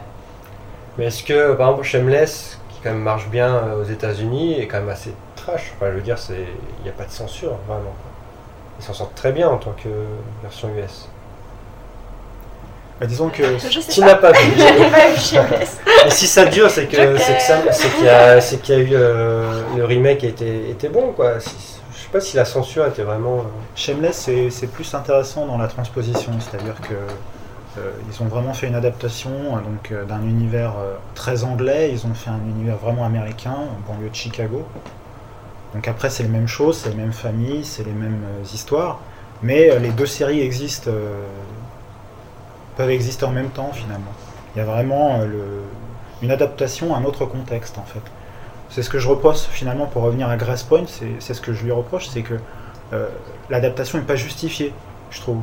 Mais 0.99 1.05
est-ce 1.05 1.23
que, 1.23 1.53
par 1.55 1.69
exemple, 1.69 1.87
Shameless, 1.87 2.59
quand 2.85 2.91
même 2.91 3.01
marche 3.01 3.27
bien 3.29 3.47
euh, 3.55 3.81
aux 3.81 3.83
États-Unis, 3.83 4.59
est 4.59 4.67
quand 4.67 4.77
même 4.79 4.89
assez 4.89 5.11
trash 5.35 5.73
Enfin, 5.75 5.87
je 5.91 5.95
veux 5.95 6.01
dire, 6.01 6.19
c'est- 6.19 6.35
il 6.79 6.83
n'y 6.83 6.89
a 6.89 6.93
pas 6.93 7.05
de 7.05 7.11
censure, 7.11 7.57
vraiment. 7.67 7.93
Ils 8.79 8.85
s'en 8.85 8.93
sortent 8.93 9.15
très 9.15 9.31
bien 9.31 9.49
en 9.49 9.57
tant 9.57 9.71
que 9.71 9.89
version 10.43 10.69
US. 10.77 11.09
Bah, 12.99 13.07
disons 13.07 13.29
que 13.29 13.43
Tu 13.91 13.99
pas. 14.01 14.05
n'as 14.07 14.15
pas 14.15 14.31
vu. 14.31 14.51
Et 16.05 16.09
si 16.11 16.27
ça 16.27 16.45
dure, 16.45 16.69
c'est 16.69 16.85
que 16.85 17.17
c'est 17.17 17.35
que 17.35 17.41
ça- 17.41 17.71
c'est 17.71 17.89
qu'il 17.95 18.05
y 18.05 18.09
a, 18.09 18.39
c'est 18.39 18.57
qu'il 18.61 18.75
y 18.75 18.77
a 18.77 18.81
eu 18.81 18.89
euh, 18.93 19.61
le 19.75 19.83
remake 19.83 20.23
était, 20.23 20.69
était 20.69 20.89
bon, 20.89 21.11
quoi. 21.11 21.39
Si- 21.39 21.79
je 21.93 21.99
sais 22.01 22.09
pas 22.11 22.21
si 22.21 22.37
la 22.37 22.45
censure 22.45 22.85
était 22.85 23.01
vraiment. 23.03 23.39
euh, 23.39 23.43
Shameless, 23.75 24.15
c'est 24.15 24.49
c'est 24.49 24.67
plus 24.67 24.93
intéressant 24.93 25.45
dans 25.47 25.57
la 25.57 25.67
transposition, 25.67 26.31
c'est-à-dire 26.39 26.75
que 26.87 26.93
ils 28.09 28.23
ont 28.23 28.27
vraiment 28.27 28.53
fait 28.53 28.67
une 28.67 28.75
adaptation 28.75 29.31
euh, 29.31 29.61
donc 29.61 29.91
euh, 29.91 30.05
d'un 30.05 30.21
univers 30.21 30.73
euh, 30.77 30.95
très 31.13 31.43
anglais, 31.43 31.91
ils 31.91 32.05
ont 32.05 32.13
fait 32.13 32.29
un 32.29 32.39
univers 32.39 32.77
vraiment 32.77 33.05
américain, 33.05 33.55
en 33.55 33.91
banlieue 33.91 34.09
de 34.09 34.15
Chicago. 34.15 34.65
Donc 35.73 35.87
après, 35.89 36.09
c'est 36.09 36.23
les 36.23 36.29
mêmes 36.29 36.47
choses, 36.47 36.77
c'est 36.77 36.89
les 36.89 36.95
mêmes 36.95 37.11
familles, 37.11 37.65
c'est 37.65 37.83
les 37.83 37.91
mêmes 37.91 38.23
euh, 38.23 38.43
histoires, 38.53 38.99
mais 39.43 39.69
euh, 39.69 39.79
les 39.79 39.89
deux 39.89 40.05
séries 40.05 40.39
existent, 40.39 40.89
euh, 40.89 41.21
peuvent 42.77 42.89
exister 42.89 43.25
en 43.25 43.31
même 43.31 43.49
temps 43.49 43.71
finalement. 43.73 44.13
Il 44.55 44.59
y 44.59 44.61
a 44.61 44.65
vraiment 44.65 45.19
euh, 45.19 45.61
une 46.21 46.31
adaptation 46.31 46.95
à 46.95 46.99
un 46.99 47.03
autre 47.03 47.25
contexte 47.25 47.77
en 47.77 47.83
fait. 47.83 47.99
C'est 48.69 48.83
ce 48.83 48.89
que 48.89 48.99
je 48.99 49.07
reproche 49.07 49.41
finalement 49.41 49.85
pour 49.85 50.03
revenir 50.03 50.29
à 50.29 50.37
Grace 50.37 50.63
Point, 50.63 50.85
c'est 51.19 51.33
ce 51.33 51.41
que 51.41 51.53
je 51.53 51.63
lui 51.63 51.71
reproche, 51.71 52.07
c'est 52.07 52.23
que 52.23 52.35
euh, 52.93 53.07
l'adaptation 53.49 53.97
n'est 53.97 54.05
pas 54.05 54.15
justifiée, 54.15 54.73
je 55.11 55.19
trouve. 55.21 55.41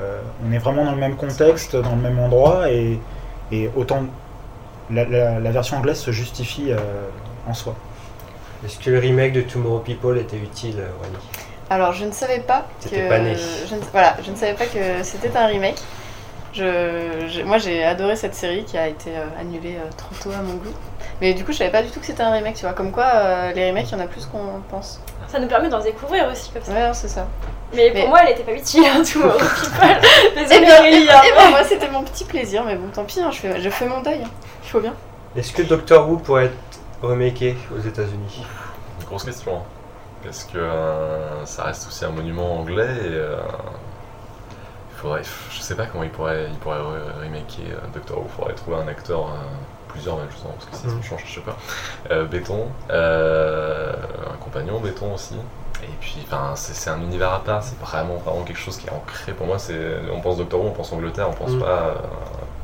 Euh, 0.00 0.20
on 0.46 0.52
est 0.52 0.58
vraiment 0.58 0.84
dans 0.84 0.92
le 0.92 0.98
même 0.98 1.16
contexte, 1.16 1.74
dans 1.76 1.96
le 1.96 2.02
même 2.02 2.18
endroit, 2.18 2.70
et, 2.70 2.98
et 3.52 3.70
autant 3.76 4.04
la, 4.90 5.04
la- 5.04 5.38
la 5.40 5.50
version 5.50 5.76
anglaise 5.78 5.98
se 5.98 6.10
justifie 6.12 6.70
euh, 6.72 6.76
en 7.48 7.54
soi. 7.54 7.74
Est-ce 8.64 8.78
que 8.78 8.90
le 8.90 8.98
remake 8.98 9.32
de 9.32 9.42
Tomorrow 9.42 9.78
People 9.80 10.18
était 10.18 10.36
utile, 10.36 10.76
euh, 10.78 10.88
Wally 11.00 11.14
Alors, 11.70 11.92
je 11.92 12.04
ne 12.04 12.10
savais 12.12 12.40
pas 12.40 12.66
que. 12.80 12.88
T'étais 12.88 13.08
pas 13.08 13.18
né. 13.18 13.34
Je 13.68 13.74
ne... 13.74 13.80
Voilà, 13.92 14.16
je 14.24 14.30
ne 14.30 14.36
savais 14.36 14.54
pas 14.54 14.66
que 14.66 15.02
c'était 15.02 15.36
un 15.36 15.46
remake. 15.46 15.78
Je... 16.54 17.26
je- 17.28 17.42
Moi, 17.42 17.58
j'ai 17.58 17.84
adoré 17.84 18.16
cette 18.16 18.34
série 18.34 18.64
qui 18.64 18.76
a 18.78 18.88
été 18.88 19.10
euh, 19.10 19.40
annulée 19.40 19.76
euh, 19.76 19.88
trop 19.96 20.14
tôt 20.22 20.30
à 20.36 20.42
mon 20.42 20.54
goût. 20.54 20.72
Mais 21.20 21.34
du 21.34 21.44
coup, 21.44 21.52
je 21.52 21.58
savais 21.58 21.70
pas 21.70 21.82
du 21.82 21.90
tout 21.90 22.00
que 22.00 22.06
c'était 22.06 22.22
un 22.22 22.32
remake, 22.32 22.54
tu 22.54 22.62
vois. 22.64 22.72
Comme 22.74 22.90
quoi, 22.90 23.06
euh, 23.14 23.52
les 23.52 23.68
remakes, 23.68 23.90
il 23.90 23.92
y 23.92 24.00
en 24.00 24.04
a 24.04 24.06
plus 24.08 24.26
qu'on 24.26 24.60
pense. 24.70 25.00
Ça 25.28 25.38
nous 25.38 25.46
permet 25.48 25.68
d'en 25.68 25.80
découvrir 25.80 26.26
aussi 26.30 26.50
comme 26.50 26.62
ça. 26.62 26.72
Ouais, 26.72 26.90
c'est 26.94 27.08
ça. 27.08 27.26
Mais 27.74 27.90
pour 27.90 28.00
Mais- 28.00 28.06
moi, 28.08 28.20
elle 28.24 28.32
était 28.32 28.42
pas 28.44 28.52
utile, 28.52 28.84
hein, 28.86 29.02
tout 29.04 29.22
le 29.22 29.28
Désolée, 30.42 30.66
bien, 30.66 30.78
Aurélie. 30.80 31.08
hein. 31.10 31.20
eh 31.26 31.32
ben, 31.36 31.50
moi, 31.50 31.64
c'était 31.64 31.90
mon 31.90 32.02
petit 32.02 32.24
plaisir, 32.24 32.64
mais 32.64 32.76
bon, 32.76 32.88
tant 32.88 33.04
pis, 33.04 33.20
hein, 33.20 33.30
je, 33.30 33.38
fais... 33.38 33.60
je 33.60 33.68
fais 33.70 33.86
mon 33.86 34.00
deuil. 34.00 34.22
hein. 34.24 34.30
Il 34.64 34.68
faut 34.70 34.80
bien. 34.80 34.94
Est-ce 35.36 35.52
que 35.52 35.62
Doctor 35.62 36.08
Who 36.08 36.16
pourrait 36.18 36.46
être 36.46 36.56
remaké 37.02 37.56
aux 37.74 37.80
États-Unis? 37.80 38.44
Une 39.00 39.06
grosse 39.06 39.24
question. 39.24 39.56
hein. 39.58 39.62
Parce 40.24 40.44
que 40.44 40.58
euh, 40.58 41.44
ça 41.46 41.64
reste 41.64 41.86
aussi 41.88 42.04
un 42.04 42.10
monument 42.10 42.58
anglais 42.58 42.88
et 43.04 43.08
euh, 43.14 43.36
il 44.90 44.96
faudrait, 45.00 45.22
je 45.52 45.60
sais 45.60 45.76
pas 45.76 45.86
comment 45.86 46.02
il 46.04 46.10
pourrait, 46.10 46.46
il 46.50 46.56
pourrait 46.58 46.78
re- 46.78 47.22
remaker 47.24 47.60
euh, 47.70 47.86
Doctor 47.94 48.18
Who. 48.18 48.24
Il 48.26 48.30
faudrait 48.36 48.54
trouver 48.54 48.76
un 48.78 48.88
acteur, 48.88 49.26
euh, 49.26 49.36
plusieurs 49.88 50.16
même, 50.16 50.26
je 50.30 50.42
pense, 50.42 50.54
parce 50.56 50.66
que 50.70 50.76
si 50.76 50.82
ça 50.82 50.88
Mhm. 50.88 51.02
change, 51.04 51.22
je 51.26 51.34
sais 51.34 51.40
pas. 51.40 51.56
Euh, 52.10 52.24
béton, 52.24 52.66
euh, 52.90 53.92
un 54.32 54.36
compagnon 54.42 54.80
béton 54.80 55.14
aussi. 55.14 55.36
Et 55.82 55.86
puis, 56.00 56.26
c'est 56.56 56.90
un 56.90 57.00
univers 57.00 57.32
à 57.32 57.44
part. 57.44 57.62
C'est 57.62 57.78
vraiment, 57.78 58.16
vraiment 58.16 58.44
quelque 58.44 58.58
chose 58.58 58.76
qui 58.78 58.86
est 58.88 58.90
ancré. 58.90 59.32
Pour 59.32 59.46
moi, 59.46 59.58
c'est, 59.58 59.96
on 60.12 60.20
pense 60.20 60.36
Doctor 60.38 60.60
Who, 60.60 60.68
on 60.68 60.72
pense 60.72 60.92
Angleterre, 60.92 61.28
on 61.30 61.34
pense 61.34 61.54
Mhm. 61.54 61.60
pas 61.60 61.96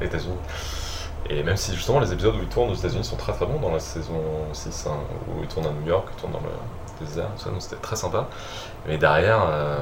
euh, 0.00 0.04
États-Unis. 0.04 0.38
Et 1.28 1.42
même 1.42 1.56
si 1.56 1.74
justement 1.74 2.00
les 2.00 2.12
épisodes 2.12 2.36
où 2.36 2.42
ils 2.42 2.48
tournent 2.48 2.70
aux 2.70 2.74
États-Unis 2.74 3.04
sont 3.04 3.16
très 3.16 3.32
très 3.32 3.46
bons 3.46 3.58
dans 3.60 3.70
la 3.72 3.78
saison 3.80 4.20
6, 4.52 4.86
hein, 4.86 4.98
où 5.28 5.42
ils 5.42 5.48
tournent 5.48 5.66
à 5.66 5.72
New 5.72 5.86
York, 5.86 6.08
ils 6.12 6.20
tournent 6.20 6.32
dans 6.32 6.40
le 6.40 7.06
désert, 7.06 7.28
tout 7.36 7.44
ça, 7.44 7.50
donc 7.50 7.62
c'était 7.62 7.80
très 7.80 7.96
sympa. 7.96 8.28
Mais 8.86 8.98
derrière, 8.98 9.42
euh, 9.48 9.78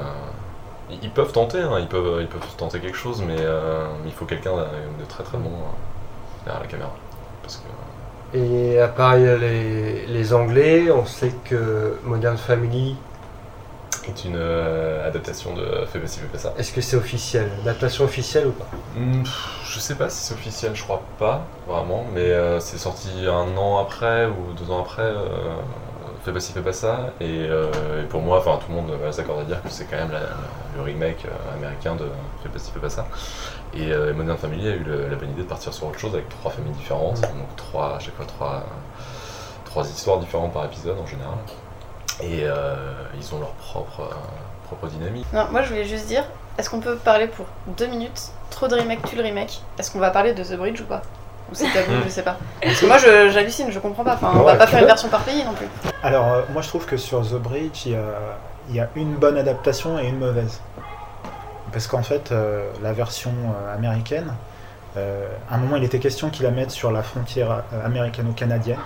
ils 1.01 1.11
peuvent 1.11 1.31
tenter, 1.31 1.61
hein, 1.61 1.79
ils, 1.79 1.87
peuvent, 1.87 2.21
ils 2.21 2.27
peuvent 2.27 2.55
tenter 2.57 2.79
quelque 2.79 2.97
chose, 2.97 3.21
mais 3.21 3.37
euh, 3.39 3.87
il 4.05 4.13
faut 4.13 4.25
quelqu'un 4.25 4.55
de, 4.55 5.05
très 5.05 5.23
très 5.23 5.37
bon 5.37 5.49
euh, 5.49 5.71
derrière 6.45 6.61
la 6.61 6.67
caméra. 6.67 6.91
Parce 7.41 7.57
que, 7.57 7.63
Et 8.33 8.79
à 8.79 8.87
part 8.87 9.15
les, 9.15 10.05
les 10.07 10.33
Anglais, 10.33 10.89
on 10.91 11.05
sait 11.05 11.33
que 11.45 11.99
Modern 12.03 12.37
Family, 12.37 12.97
c'est 14.05 14.25
une 14.25 14.35
euh, 14.35 15.07
adaptation 15.07 15.53
de 15.53 15.85
Fais 15.91 15.99
fais 15.99 16.27
pas 16.27 16.37
ça. 16.37 16.53
est-ce 16.57 16.71
que 16.73 16.81
c'est 16.81 16.95
officiel? 16.97 17.49
Adaptation 17.61 18.03
officielle 18.05 18.47
ou 18.47 18.51
pas? 18.51 18.65
Hmm, 18.95 19.23
je 19.65 19.79
sais 19.79 19.95
pas 19.95 20.09
si 20.09 20.21
c'est 20.23 20.33
officiel, 20.33 20.75
je 20.75 20.83
crois 20.83 21.01
pas 21.19 21.45
vraiment, 21.67 22.05
mais 22.13 22.21
euh, 22.21 22.59
c'est 22.59 22.77
sorti 22.77 23.09
un 23.27 23.55
an 23.57 23.79
après 23.79 24.25
ou 24.27 24.53
deux 24.53 24.71
ans 24.71 24.81
après. 24.81 25.01
Euh, 25.03 25.55
fais 26.25 26.31
pas 26.31 26.39
ci, 26.39 26.53
fais 26.53 26.61
pas 26.61 26.73
ça. 26.73 27.11
Et, 27.19 27.47
euh, 27.49 28.03
et 28.03 28.05
pour 28.07 28.21
moi, 28.21 28.37
enfin 28.39 28.57
tout 28.65 28.71
le 28.71 28.75
monde 28.81 28.91
va 28.91 29.11
s'accorder 29.11 29.41
à 29.41 29.45
dire 29.45 29.61
que 29.63 29.69
c'est 29.69 29.85
quand 29.85 29.97
même 29.97 30.11
la- 30.11 30.19
la- 30.21 30.27
le 30.77 30.81
remake 30.81 31.25
américain 31.55 31.95
de 31.95 32.05
Fais 32.43 32.49
pas 32.49 32.59
ci, 32.59 32.71
fais 32.71 32.79
pas 32.79 32.89
ça. 32.89 33.05
Et 33.73 33.87
Modern 34.15 34.37
Family 34.37 34.67
a 34.67 34.71
eu 34.71 34.83
le- 34.83 35.07
la 35.09 35.15
bonne 35.15 35.31
idée 35.31 35.43
de 35.43 35.47
partir 35.47 35.73
sur 35.73 35.87
autre 35.87 35.99
chose 35.99 36.13
avec 36.13 36.29
trois 36.29 36.51
familles 36.51 36.73
différentes, 36.73 37.21
donc 37.21 37.55
trois, 37.57 37.95
à 37.95 37.99
chaque 37.99 38.15
fois 38.15 38.25
trois, 38.25 38.63
trois 39.65 39.87
histoires 39.87 40.19
différentes 40.19 40.53
par 40.53 40.65
épisode 40.65 40.97
en 40.99 41.07
général. 41.07 41.33
Et 42.21 42.41
euh, 42.43 42.75
ils 43.17 43.33
ont 43.35 43.39
leur 43.39 43.51
propre, 43.53 44.01
euh, 44.01 44.13
propre 44.65 44.87
dynamique. 44.87 45.25
Non, 45.33 45.47
moi, 45.51 45.61
je 45.63 45.69
voulais 45.69 45.85
juste 45.85 46.07
dire, 46.07 46.23
est-ce 46.57 46.69
qu'on 46.69 46.79
peut 46.79 46.95
parler 46.95 47.27
pour 47.27 47.45
deux 47.67 47.87
minutes 47.87 48.29
Trop 48.49 48.67
de 48.67 48.75
remake, 48.75 49.01
tu 49.07 49.15
le 49.15 49.23
remake. 49.23 49.61
Est-ce 49.79 49.91
qu'on 49.91 49.99
va 49.99 50.11
parler 50.11 50.33
de 50.33 50.43
The 50.43 50.55
Bridge 50.57 50.81
ou 50.81 50.85
pas? 50.85 51.01
Ou 51.51 51.55
c'est 51.55 51.65
tabou, 51.71 51.91
je 52.05 52.09
sais 52.09 52.21
pas. 52.23 52.37
Parce 52.61 52.79
que 52.79 52.85
moi, 52.85 52.97
je- 52.97 53.29
j'hallucine, 53.31 53.71
je 53.71 53.79
comprends 53.79 54.03
pas. 54.03 54.13
Enfin, 54.13 54.31
on 54.35 54.39
Ouais, 54.39 54.45
va 54.45 54.55
pas 54.55 54.67
faire 54.67 54.79
une 54.79 54.85
version 54.85 55.09
par 55.09 55.21
pays 55.21 55.43
non 55.43 55.53
plus. 55.53 55.67
Alors, 56.03 56.27
euh, 56.31 56.41
moi 56.53 56.61
je 56.61 56.67
trouve 56.69 56.85
que 56.85 56.97
sur 56.97 57.21
The 57.21 57.33
Bridge, 57.35 57.85
il 57.87 57.93
y 57.93 57.95
a, 57.95 58.01
il 58.69 58.75
y 58.75 58.79
a 58.79 58.87
une 58.95 59.15
bonne 59.15 59.37
adaptation 59.37 59.99
et 59.99 60.07
une 60.07 60.19
mauvaise. 60.19 60.61
Parce 61.71 61.87
qu'en 61.87 62.03
fait, 62.03 62.31
euh, 62.31 62.69
la 62.81 62.93
version 62.93 63.31
euh, 63.31 63.75
américaine, 63.75 64.33
euh, 64.95 65.25
à 65.49 65.55
un 65.55 65.57
moment 65.57 65.75
il 65.75 65.83
était 65.83 65.99
question 65.99 66.29
qu'ils 66.29 66.45
la 66.45 66.51
mettent 66.51 66.71
sur 66.71 66.91
la 66.91 67.01
frontière 67.03 67.63
américano-canadienne. 67.83 68.79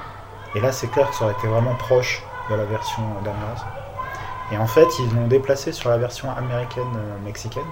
Et 0.55 0.59
là, 0.61 0.71
c'est 0.71 0.87
clair 0.87 1.09
que 1.09 1.15
ça 1.15 1.25
aurait 1.25 1.33
été 1.37 1.47
vraiment 1.47 1.75
proche 1.75 2.23
de 2.49 2.55
la 2.55 2.65
version 2.65 3.03
euh, 3.03 3.25
danoise. 3.25 3.65
Et 4.51 4.57
en 4.57 4.67
fait, 4.67 4.87
ils 4.99 5.13
l'ont 5.15 5.27
déplacé 5.27 5.71
sur 5.71 5.89
la 5.89 5.97
version 5.97 6.29
américaine-mexicaine. 6.31 7.63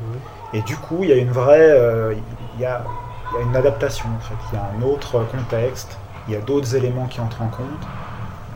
Mhm. 0.00 0.18
Et 0.54 0.62
du 0.62 0.76
coup, 0.76 0.98
il 1.02 1.08
y 1.10 1.12
a 1.12 1.16
une 1.16 1.30
vraie. 1.30 1.70
euh, 1.70 2.14
Il 2.56 2.60
y, 2.60 2.66
a, 2.66 2.84
il 3.32 3.38
y 3.38 3.42
a 3.42 3.46
une 3.46 3.56
adaptation, 3.56 4.06
en 4.16 4.20
fait. 4.20 4.34
Il 4.52 4.56
y 4.56 4.60
a 4.60 4.64
un 4.78 4.82
autre 4.82 5.24
contexte, 5.24 5.96
il 6.28 6.34
y 6.34 6.36
a 6.36 6.40
d'autres 6.40 6.76
éléments 6.76 7.06
qui 7.06 7.20
entrent 7.20 7.40
en 7.42 7.48
compte. 7.48 7.66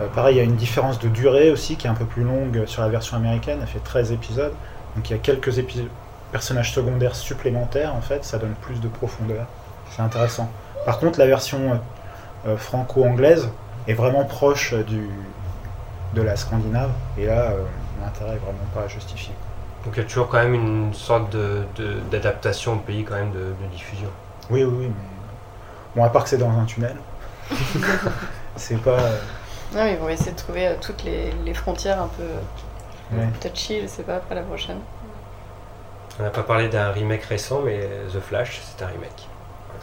Euh, 0.02 0.08
pareil, 0.08 0.34
il 0.34 0.38
y 0.38 0.40
a 0.40 0.44
une 0.44 0.56
différence 0.56 0.98
de 0.98 1.08
durée 1.08 1.50
aussi 1.50 1.76
qui 1.76 1.86
est 1.86 1.90
un 1.90 1.94
peu 1.94 2.04
plus 2.04 2.24
longue 2.24 2.64
sur 2.66 2.82
la 2.82 2.88
version 2.88 3.16
américaine. 3.16 3.58
Elle 3.62 3.68
fait 3.68 3.78
13 3.82 4.12
épisodes. 4.12 4.52
Donc 4.94 5.08
il 5.08 5.12
y 5.12 5.16
a 5.16 5.18
quelques 5.18 5.50
personnages 6.32 6.72
secondaires 6.72 7.14
supplémentaires, 7.16 7.94
en 7.94 8.02
fait. 8.02 8.22
Ça 8.24 8.36
donne 8.38 8.54
plus 8.60 8.80
de 8.80 8.88
profondeur. 8.88 9.46
C'est 9.90 10.02
intéressant. 10.02 10.50
Par 10.84 10.98
contre, 10.98 11.18
la 11.18 11.26
version 11.26 11.80
euh, 12.46 12.56
franco-anglaise 12.58 13.48
est 13.88 13.94
vraiment 13.94 14.24
proche 14.24 14.74
du, 14.74 15.08
de 16.16 16.22
la 16.22 16.34
Scandinave. 16.36 16.90
Et 17.18 17.26
là, 17.26 17.50
euh, 17.52 17.62
l'intérêt 18.02 18.32
est 18.34 18.38
vraiment 18.38 18.58
pas 18.74 18.88
justifié. 18.88 19.32
Donc 19.84 19.94
il 19.96 20.02
y 20.02 20.04
a 20.04 20.08
toujours 20.08 20.28
quand 20.28 20.38
même 20.38 20.54
une 20.54 20.92
sorte 20.94 21.30
de- 21.30 21.62
de- 21.76 22.00
d'adaptation 22.10 22.72
au 22.74 22.78
pays 22.78 23.04
quand 23.04 23.14
même 23.14 23.30
de, 23.30 23.38
de 23.62 23.66
diffusion. 23.70 24.08
Oui, 24.50 24.64
oui, 24.64 24.74
oui, 24.78 24.86
mais. 24.88 25.04
Bon, 25.94 26.04
à 26.04 26.08
part 26.10 26.24
que 26.24 26.28
c'est 26.30 26.38
dans 26.38 26.50
un 26.50 26.64
tunnel. 26.64 26.96
c'est 28.56 28.80
pas. 28.82 28.90
euh, 28.98 29.18
Non, 29.74 29.84
mais 29.84 29.92
ils 29.92 29.98
vont 29.98 30.08
essayer 30.08 30.32
de 30.32 30.36
trouver 30.36 30.68
euh, 30.68 30.74
toutes 30.80 31.04
les, 31.04 31.30
les 31.44 31.54
frontières 31.54 32.02
un 32.02 32.08
peu 32.08 33.16
ouais. 33.16 33.28
touchy, 33.40 33.82
je 33.82 33.86
sais 33.86 34.02
pas, 34.02 34.16
après 34.16 34.34
la 34.34 34.42
prochaine. 34.42 34.80
On 36.18 36.22
n'a 36.22 36.30
pas 36.30 36.42
parlé 36.42 36.68
d'un 36.68 36.90
remake 36.90 37.24
récent, 37.24 37.60
mais 37.64 37.88
The 38.12 38.20
Flash, 38.20 38.60
c'est 38.64 38.82
un 38.82 38.88
remake. 38.88 39.28
Voilà. 39.68 39.80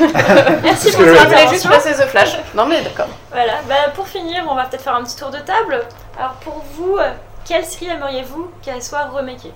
Merci 0.62 0.90
ce 0.90 0.96
pour 0.96 1.04
voulais 1.04 1.48
juste 1.48 1.68
passer 1.68 1.92
The 1.92 2.06
Flash. 2.06 2.38
Non, 2.54 2.66
mais 2.66 2.82
d'accord. 2.82 3.08
Voilà, 3.30 3.54
bah, 3.68 3.90
pour 3.94 4.08
finir, 4.08 4.44
on 4.48 4.54
va 4.54 4.64
peut-être 4.64 4.82
faire 4.82 4.94
un 4.94 5.04
petit 5.04 5.16
tour 5.16 5.30
de 5.30 5.38
table. 5.38 5.80
Alors 6.18 6.34
pour 6.44 6.62
vous, 6.74 6.98
quelle 7.44 7.64
série 7.64 7.90
aimeriez-vous 7.90 8.50
qu'elle 8.62 8.82
soit 8.82 9.04
remakée 9.04 9.52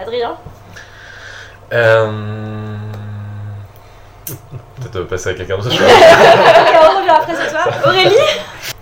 Adrien? 0.00 0.36
Euh... 1.72 2.76
Peut-être 4.80 4.96
euh, 4.96 5.04
passer 5.04 5.30
à 5.30 5.34
quelqu'un 5.34 5.56
d'autre. 5.56 5.70
on 5.70 6.98
revient 6.98 7.10
après 7.10 7.34
c'est 7.34 7.50
toi. 7.50 7.64
Aurélie? 7.86 8.14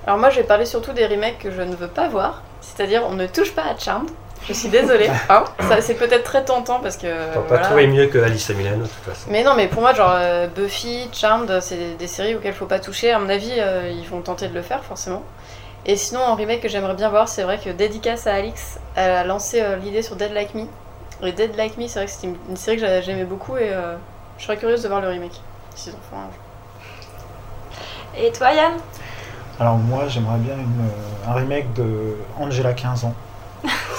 Alors 0.07 0.19
moi, 0.19 0.31
je 0.31 0.37
vais 0.37 0.45
parler 0.45 0.67
surtout 0.67 0.93
des 0.93 1.07
remakes 1.07 1.39
que 1.39 1.51
je 1.51 1.63
ne 1.63 1.75
veux 1.77 1.89
pas 1.89 2.09
voir. 2.09 2.43
C'est-à-dire, 2.61 3.03
on 3.07 3.15
ne 3.15 3.27
touche 3.27 3.55
pas 3.55 3.63
à 3.63 3.79
Charmed. 3.79 4.11
Je 4.47 4.53
suis 4.53 4.69
désolée. 4.69 5.09
hein. 5.29 5.45
Ça, 5.69 5.81
c'est 5.81 5.95
peut-être 5.95 6.25
très 6.25 6.45
tentant 6.45 6.81
parce 6.81 6.97
que. 6.97 7.07
On 7.07 7.35
peut 7.35 7.41
pas 7.41 7.47
voilà. 7.49 7.67
trouver 7.67 7.87
mieux 7.87 8.07
que 8.09 8.19
Alice 8.19 8.49
à 8.51 8.55
Milano 8.55 8.83
de 8.83 8.89
toute 8.89 9.15
façon. 9.15 9.27
Mais 9.31 9.43
non, 9.43 9.55
mais 9.55 9.69
pour 9.69 9.81
moi, 9.81 9.95
genre 9.95 10.13
euh, 10.15 10.47
Buffy, 10.49 11.09
Charmed, 11.13 11.61
c'est 11.61 11.77
des, 11.77 11.95
des 11.95 12.07
séries 12.07 12.35
auxquelles 12.35 12.55
faut 12.55 12.67
pas 12.67 12.81
toucher. 12.81 13.13
À 13.13 13.19
mon 13.19 13.29
avis, 13.29 13.53
euh, 13.59 13.91
ils 13.91 14.07
vont 14.09 14.21
tenter 14.21 14.49
de 14.49 14.55
le 14.55 14.63
faire 14.63 14.83
forcément. 14.85 15.23
Et 15.87 15.97
sinon, 15.97 16.21
en 16.23 16.35
remake 16.35 16.61
que 16.63 16.69
j'aimerais 16.69 16.95
bien 16.95 17.09
voir, 17.11 17.29
c'est 17.29 17.43
vrai 17.43 17.59
que 17.59 17.71
dédicace 17.71 18.27
à 18.27 18.35
Alix, 18.35 18.79
elle 18.97 19.11
a 19.11 19.25
lancé 19.25 19.61
euh, 19.61 19.77
l'idée 19.77 20.03
sur 20.03 20.17
Dead 20.17 20.33
Like 20.33 20.55
Me. 20.55 20.65
Et 21.23 21.33
Dead 21.33 21.57
Like 21.57 21.77
Me, 21.79 21.87
c'est 21.89 21.99
vrai 22.01 22.07
que 22.07 22.13
c'était 22.13 22.27
une, 22.29 22.37
une 22.51 22.57
série 22.57 22.77
que 22.77 22.83
j'a- 22.83 23.01
j'aimais 23.01 23.25
beaucoup 23.25 23.57
et 23.57 23.71
euh, 23.73 23.95
je 24.39 24.45
serais 24.45 24.57
curieuse 24.57 24.83
de 24.83 24.89
voir 24.89 25.01
le 25.01 25.09
remake. 25.09 25.41
S'ils 25.75 25.93
en 25.93 25.97
font 26.11 26.17
un 26.17 26.25
jour. 26.25 28.25
Et 28.27 28.33
toi 28.33 28.53
Yann? 28.53 28.73
Alors 29.61 29.77
moi 29.77 30.05
j'aimerais 30.09 30.39
bien 30.39 30.55
une, 30.55 31.31
un 31.31 31.35
remake 31.35 31.73
de 31.75 32.17
Angela 32.39 32.73
15 32.73 33.05
ans. 33.05 33.15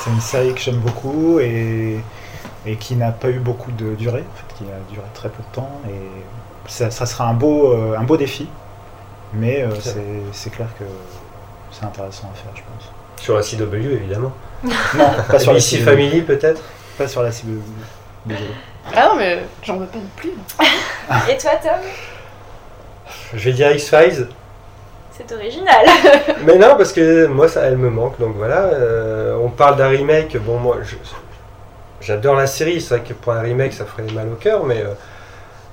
C'est 0.06 0.12
une 0.12 0.22
série 0.22 0.54
que 0.54 0.60
j'aime 0.62 0.78
beaucoup 0.78 1.40
et, 1.40 1.98
et 2.66 2.76
qui 2.76 2.96
n'a 2.96 3.12
pas 3.12 3.30
eu 3.30 3.40
beaucoup 3.40 3.72
de 3.72 3.96
durée, 3.96 4.24
en 4.24 4.38
fait, 4.38 4.56
qui 4.56 4.64
a 4.72 4.94
duré 4.94 5.06
très 5.16 5.30
peu 5.30 5.42
de 5.42 5.56
temps. 5.56 5.82
Et 5.90 6.70
ça, 6.70 6.92
ça 6.92 7.08
sera 7.08 7.28
un 7.28 7.34
beau, 7.34 7.74
euh, 7.74 7.98
un 7.98 8.04
beau 8.04 8.16
défi, 8.16 8.48
mais 9.34 9.64
euh, 9.64 9.70
C'est 10.32 10.52
clair 10.52 10.68
que 10.78 10.86
c'est 11.72 11.86
intéressant 11.86 12.32
à 12.32 12.38
faire, 12.38 12.52
je 12.56 12.62
pense. 12.62 12.92
Sur 13.24 13.36
la 13.36 13.42
CW 13.42 13.94
évidemment. 13.94 14.32
Non, 14.64 15.10
pas 15.28 15.40
sur 15.40 15.54
la 15.54 15.60
CW. 15.60 15.84
Family 15.84 16.22
peut-être 16.22 16.62
Pas 16.98 17.08
sur 17.08 17.24
la 17.24 17.32
CW. 17.32 17.60
Désolé. 18.26 18.50
Ah 18.96 19.08
non, 19.10 19.16
mais 19.18 19.40
j'en 19.64 19.78
veux 19.78 19.88
pas 19.88 19.98
non 19.98 20.04
plus. 20.16 20.34
Et 21.32 21.38
toi 21.38 21.52
Tom? 21.62 21.72
Je 23.34 23.40
vais 23.40 23.54
dire 23.54 23.72
X-Files. 23.72 24.28
C'est 25.18 25.32
original. 25.34 25.86
Mais 26.46 26.58
non, 26.58 26.76
parce 26.78 26.92
que 26.92 27.26
moi, 27.28 27.48
ça, 27.48 27.62
elle 27.64 27.78
me 27.78 27.90
manque. 27.90 28.20
Donc 28.20 28.36
voilà, 28.36 28.64
euh, 28.66 29.38
on 29.42 29.50
parle 29.50 29.78
d'un 29.78 29.88
remake. 29.88 30.36
Bon, 30.38 30.58
moi, 30.58 30.78
je- 30.84 30.96
j'adore 32.02 32.36
la 32.36 32.48
série. 32.48 32.82
C'est 32.82 32.98
vrai 32.98 33.08
que 33.08 33.14
pour 33.14 33.32
un 33.34 33.40
remake, 33.42 33.74
ça 33.74 33.86
ferait 33.86 34.12
mal 34.12 34.28
au 34.32 34.36
cœur. 34.36 34.66
Mais 34.66 34.82
euh, 34.82 34.94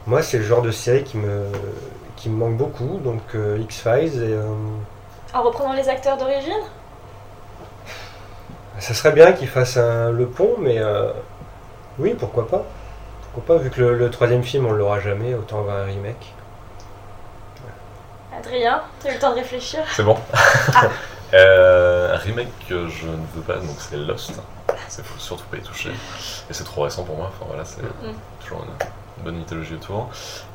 moi, 0.07 0.23
c'est 0.23 0.39
le 0.39 0.45
genre 0.45 0.63
de 0.63 0.71
série 0.71 1.03
qui 1.03 1.17
me, 1.19 1.47
qui 2.17 2.29
me 2.31 2.37
manque 2.37 2.57
beaucoup. 2.57 2.99
Donc 3.03 3.23
euh, 3.35 3.59
X-Files. 3.61 4.23
Et 4.23 5.37
En 5.37 5.43
reprenant 5.43 5.73
les 5.73 5.89
acteurs 5.89 6.17
d'origine? 6.17 6.53
Ça 8.79 8.95
serait 8.95 9.13
bien 9.13 9.33
qu'ils 9.33 9.49
fassent 9.49 9.77
un- 9.77 10.11
le 10.13 10.27
pont. 10.27 10.55
Mais 10.61 10.79
oui, 11.99 12.15
pourquoi 12.19 12.47
pas 12.49 12.65
Pourquoi 13.35 13.57
pas 13.57 13.63
Vu 13.63 13.71
que 13.71 13.81
le, 13.81 13.97
le 13.97 14.11
troisième 14.11 14.43
film, 14.43 14.67
on 14.67 14.73
l'aura 14.73 15.01
jamais. 15.01 15.35
Autant 15.35 15.61
avoir 15.61 15.79
un 15.79 15.85
remake. 15.85 16.33
Adrien, 18.47 18.83
tu 19.01 19.07
as 19.07 19.11
eu 19.11 19.15
le 19.15 19.21
temps 19.21 19.31
de 19.31 19.37
réfléchir 19.37 19.81
C'est 19.93 20.03
bon. 20.05 20.17
Euh, 21.35 22.15
un 22.15 22.19
remake 22.19 22.51
que 22.69 22.89
je 22.89 23.07
ne 23.07 23.17
veux 23.35 23.41
pas, 23.41 23.55
donc 23.55 23.75
c'est 23.79 23.97
Lost. 23.97 24.33
C'est 24.89 25.03
faut 25.03 25.19
surtout 25.19 25.45
pas 25.51 25.57
y 25.57 25.63
toucher. 25.63 25.89
Et 25.89 26.53
c'est 26.53 26.63
trop 26.65 26.83
récent 26.83 27.05
pour 27.05 27.17
moi. 27.17 27.29
Enfin 27.35 27.47
voilà, 27.49 27.65
c'est 27.65 27.81
Mm. 27.81 28.13
toujours 28.45 28.63
une, 28.65 29.25
bonne 29.25 29.37
mythologie 29.37 29.77
autour. 29.77 30.11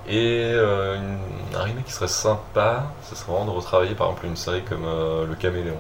Et 0.08 0.52
euh, 0.54 0.97
une- 0.97 1.56
un 1.58 1.63
remake 1.63 1.86
qui 1.86 1.93
serait 1.93 2.08
sympa, 2.08 2.84
ce 3.10 3.15
serait 3.15 3.32
vraiment 3.32 3.45
de 3.52 3.58
retravailler 3.58 3.95
par 3.95 4.06
exemple 4.10 4.28
une 4.28 4.36
série 4.36 4.62
comme 4.65 4.86
euh, 4.86 5.26
Le 5.26 5.34
Caméléon, 5.34 5.78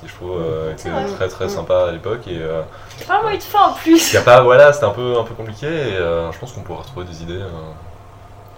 qui 0.00 0.08
je 0.08 0.14
trouve 0.16 0.40
euh, 0.42 0.72
était 0.72 0.90
très 1.14 1.28
très 1.28 1.44
Mm. 1.44 1.50
sympa 1.50 1.84
à 1.86 1.92
l'époque. 1.92 2.26
Et 2.26 2.40
euh, 2.42 2.62
pas 3.06 3.20
eu 3.32 3.38
de 3.38 3.42
fin 3.44 3.68
en 3.68 3.72
plus. 3.74 4.10
il 4.10 4.14
y 4.14 4.18
a 4.18 4.22
pas, 4.22 4.40
voilà, 4.40 4.72
c'était 4.72 4.86
un 4.86 4.90
peu 4.90 5.16
un 5.16 5.22
peu 5.22 5.34
compliqué. 5.34 5.66
Et 5.68 5.94
euh, 5.96 6.32
je 6.32 6.38
pense 6.40 6.50
qu'on 6.50 6.62
pourra 6.62 6.80
retrouver 6.82 7.06
des 7.06 7.22
idées, 7.22 7.40
euh, 7.40 7.48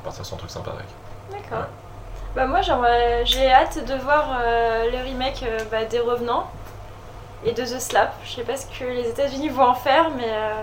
partir 0.05 0.25
sur 0.25 0.37
un 0.37 0.39
truc 0.39 0.51
sympa 0.51 0.71
avec. 0.71 0.87
D'accord. 1.31 1.67
Bah 2.35 2.47
moi 2.47 2.63
j'aimerais- 2.63 3.25
j'ai 3.27 3.51
hâte 3.53 3.85
de 3.85 3.95
voir 3.95 4.39
euh, 4.43 4.91
le 4.91 4.99
remake 5.05 5.43
euh, 5.47 5.59
bah, 5.71 5.85
des 5.85 5.99
Revenants 6.01 6.49
et 7.45 7.53
de 7.53 7.63
The 7.63 7.79
Slap. 7.79 8.15
Je 8.25 8.33
sais 8.37 8.43
pas 8.43 8.57
ce 8.57 8.67
que 8.67 8.85
les 8.85 9.09
États-Unis 9.09 9.51
vont 9.51 9.65
en 9.67 9.75
faire, 9.75 10.11
mais 10.17 10.25
euh, 10.29 10.63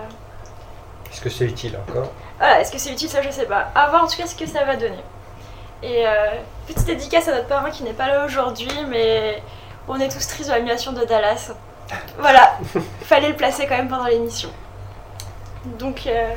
Est-ce 1.12 1.20
que 1.20 1.30
c'est 1.30 1.44
utile 1.44 1.78
encore? 1.88 2.10
Voilà, 2.38 2.60
est-ce 2.60 2.72
que 2.72 2.78
c'est 2.78 2.90
utile? 2.90 3.08
Ça 3.08 3.22
je 3.22 3.30
sais 3.30 3.46
pas. 3.46 3.68
À 3.74 3.88
voir 3.88 4.04
en 4.04 4.06
tout 4.08 4.16
cas 4.16 4.26
ce 4.26 4.34
que 4.34 4.46
ça 4.46 4.64
va 4.64 4.74
donner. 4.76 5.02
Et 5.82 6.06
euh, 6.06 6.30
petite 6.66 6.86
dédicace 6.86 7.28
à 7.28 7.32
notre 7.34 7.46
parrain 7.48 7.70
qui 7.70 7.84
n'est 7.84 7.92
pas 7.92 8.08
là 8.08 8.24
aujourd'hui, 8.24 8.70
mais 8.88 9.40
on 9.88 9.98
est 10.00 10.08
tous 10.08 10.26
tristes 10.26 10.48
de 10.50 10.54
l'annulation 10.54 10.92
de 10.92 11.04
Dallas. 11.04 11.52
Voilà, 12.18 12.58
fallait 13.02 13.28
le 13.28 13.36
placer 13.36 13.66
quand 13.66 13.76
même 13.76 13.88
pendant 13.88 14.06
l'émission. 14.06 14.50
Donc 15.78 16.06
euh, 16.06 16.34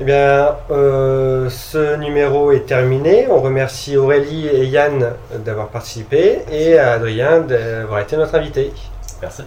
Eh 0.00 0.04
bien, 0.04 0.56
euh, 0.72 1.48
ce 1.48 1.94
numéro 1.96 2.50
est 2.50 2.66
terminé. 2.66 3.28
On 3.28 3.40
remercie 3.40 3.96
Aurélie 3.96 4.48
et 4.48 4.66
Yann 4.66 5.14
d'avoir 5.32 5.68
participé 5.68 6.44
et 6.50 6.76
à 6.78 6.94
Adrien 6.94 7.40
d'avoir 7.40 8.00
été 8.00 8.16
notre 8.16 8.34
invité. 8.34 8.72
Merci. 9.22 9.42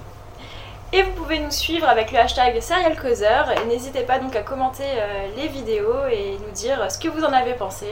Et 0.94 1.02
vous 1.04 1.12
pouvez 1.12 1.40
nous 1.40 1.52
suivre 1.52 1.90
avec 1.90 2.14
le 2.14 2.20
hashtag 2.20 2.62
SerialCauseur. 2.62 3.52
Et 3.52 3.66
n'hésitez 3.66 4.04
pas 4.04 4.20
donc 4.20 4.38
à 4.38 4.42
commenter 4.42 4.86
euh, 4.86 5.28
les 5.36 5.50
vidéos 5.50 6.06
et 6.10 6.38
nous 6.46 6.54
dire 6.54 6.90
ce 6.90 6.98
que 6.98 7.10
vous 7.10 7.26
en 7.26 7.34
avez 7.34 7.54
pensé. 7.54 7.88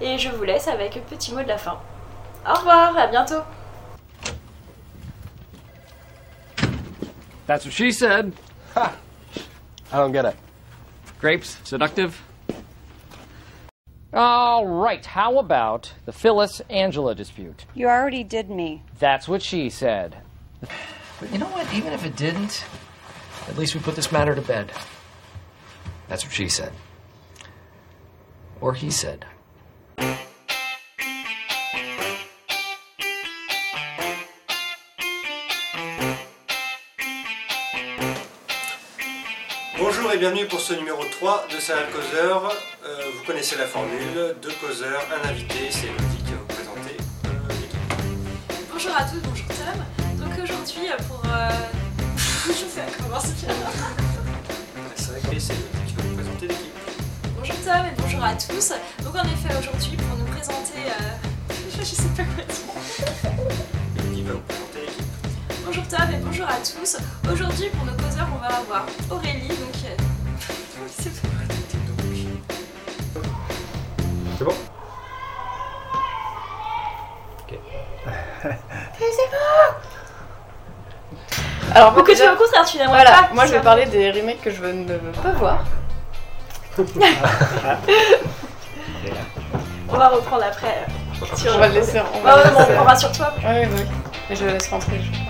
Et 0.00 0.18
je 0.18 0.28
vous 0.30 0.42
laisse 0.42 0.66
avec 0.66 0.96
un 0.96 1.00
petit 1.08 1.32
mot 1.32 1.42
de 1.42 1.48
la 1.48 1.58
fin. 1.58 1.78
Au 2.44 2.54
revoir, 2.54 2.98
à 2.98 3.06
bientôt 3.06 3.42
That's 7.46 7.64
what 7.64 7.72
she 7.72 7.92
said. 7.92 8.32
I 8.76 9.96
don't 9.96 10.12
get 10.12 10.24
it. 10.24 10.34
Grapes, 11.22 11.56
seductive. 11.62 12.20
All 14.12 14.66
right, 14.66 15.06
how 15.06 15.38
about 15.38 15.92
the 16.04 16.10
Phyllis 16.10 16.60
Angela 16.68 17.14
dispute? 17.14 17.64
You 17.74 17.86
already 17.86 18.24
did 18.24 18.50
me. 18.50 18.82
That's 18.98 19.28
what 19.28 19.40
she 19.40 19.70
said. 19.70 20.16
But 20.60 21.32
you 21.32 21.38
know 21.38 21.46
what? 21.46 21.72
Even 21.72 21.92
if 21.92 22.04
it 22.04 22.16
didn't, 22.16 22.64
at 23.46 23.56
least 23.56 23.76
we 23.76 23.80
put 23.80 23.94
this 23.94 24.10
matter 24.10 24.34
to 24.34 24.42
bed. 24.42 24.72
That's 26.08 26.24
what 26.24 26.32
she 26.32 26.48
said. 26.48 26.72
Or 28.60 28.74
he 28.74 28.90
said. 28.90 29.24
Bienvenue 40.22 40.46
pour 40.46 40.60
ce 40.60 40.74
numéro 40.74 41.02
3 41.04 41.48
de 41.52 41.58
Serial 41.58 41.90
Causeur. 41.90 42.48
Euh, 42.86 43.10
vous 43.12 43.24
connaissez 43.26 43.56
la 43.56 43.66
formule, 43.66 44.36
deux 44.40 44.52
causeurs, 44.60 45.02
un 45.10 45.28
invité, 45.28 45.68
c'est 45.68 45.88
Elodie 45.88 46.22
qui 46.24 46.30
va 46.30 46.38
vous 46.38 46.46
présenter 46.46 46.96
euh. 47.24 47.28
Bonjour 48.72 48.92
à 48.96 49.02
tous, 49.02 49.18
bonjour 49.18 49.46
Tom. 49.48 50.24
Donc 50.24 50.38
aujourd'hui 50.40 50.86
pour... 51.08 51.24
euh, 51.26 51.50
je 52.46 52.52
sais 52.52 52.54
se 52.54 52.66
faire. 52.68 53.56
C'est 54.94 55.10
vrai 55.10 55.20
que 55.22 55.40
c'est 55.40 55.54
Elodie 55.54 55.86
qui 55.88 55.94
va 55.96 56.02
vous 56.04 56.14
présenter 56.14 56.46
l'équipe. 56.46 56.78
Bonjour 57.36 57.56
Tom 57.64 57.84
et 57.84 58.00
bonjour 58.00 58.22
à 58.22 58.34
tous. 58.34 58.72
Donc 59.02 59.16
en 59.16 59.24
effet 59.24 59.58
aujourd'hui 59.58 59.96
pour 59.96 60.16
nous 60.18 60.26
présenter... 60.26 60.86
euh, 60.86 61.50
je 61.80 61.84
sais 61.84 62.02
pas 62.16 62.22
quoi 62.22 62.44
dire. 62.44 63.34
Elodie 63.98 64.22
va 64.22 64.34
vous 64.34 64.40
présenter 64.46 64.80
l'équipe. 64.86 65.66
bonjour 65.66 65.88
Tom 65.88 66.14
et 66.14 66.18
bonjour 66.22 66.46
à 66.46 66.58
tous. 66.58 66.96
Aujourd'hui 67.28 67.70
pour 67.70 67.84
nos 67.86 67.94
causeurs 67.94 68.28
on 68.32 68.38
va 68.38 68.54
avoir 68.54 68.86
Aurélie, 69.10 69.48
donc... 69.48 69.81
Alors, 81.74 81.96
Ou 81.96 82.02
que 82.02 82.12
tu 82.12 82.18
déjà- 82.18 82.32
au 82.32 82.36
contraire, 82.36 82.64
tu 82.64 82.76
n'aimerais 82.76 82.92
Voilà, 83.02 83.10
pas 83.10 83.28
moi 83.34 83.46
je 83.46 83.52
vais 83.52 83.60
parler 83.60 83.86
des 83.86 84.10
remakes 84.10 84.40
que 84.42 84.50
je 84.50 84.62
ne 84.64 84.84
veux 84.92 85.12
pas 85.22 85.30
voir. 85.32 85.64
On 89.90 89.96
va 89.96 90.08
reprendre 90.08 90.44
après. 90.44 90.86
Si 91.34 91.46
On 91.48 91.58
va 91.58 91.68
le 91.68 91.74
laisser. 91.74 92.00
On 92.14 92.20
va 92.20 92.36
ouais, 92.36 92.50
bon, 92.50 92.60
on 92.90 92.96
sur 92.96 93.12
toi. 93.12 93.32
Ouais, 93.44 93.66
ouais. 93.66 93.68
Mais 94.30 94.36
je 94.36 94.44
le 94.46 94.52
laisse 94.52 94.68
rentrer. 94.68 95.00
je- 95.00 95.21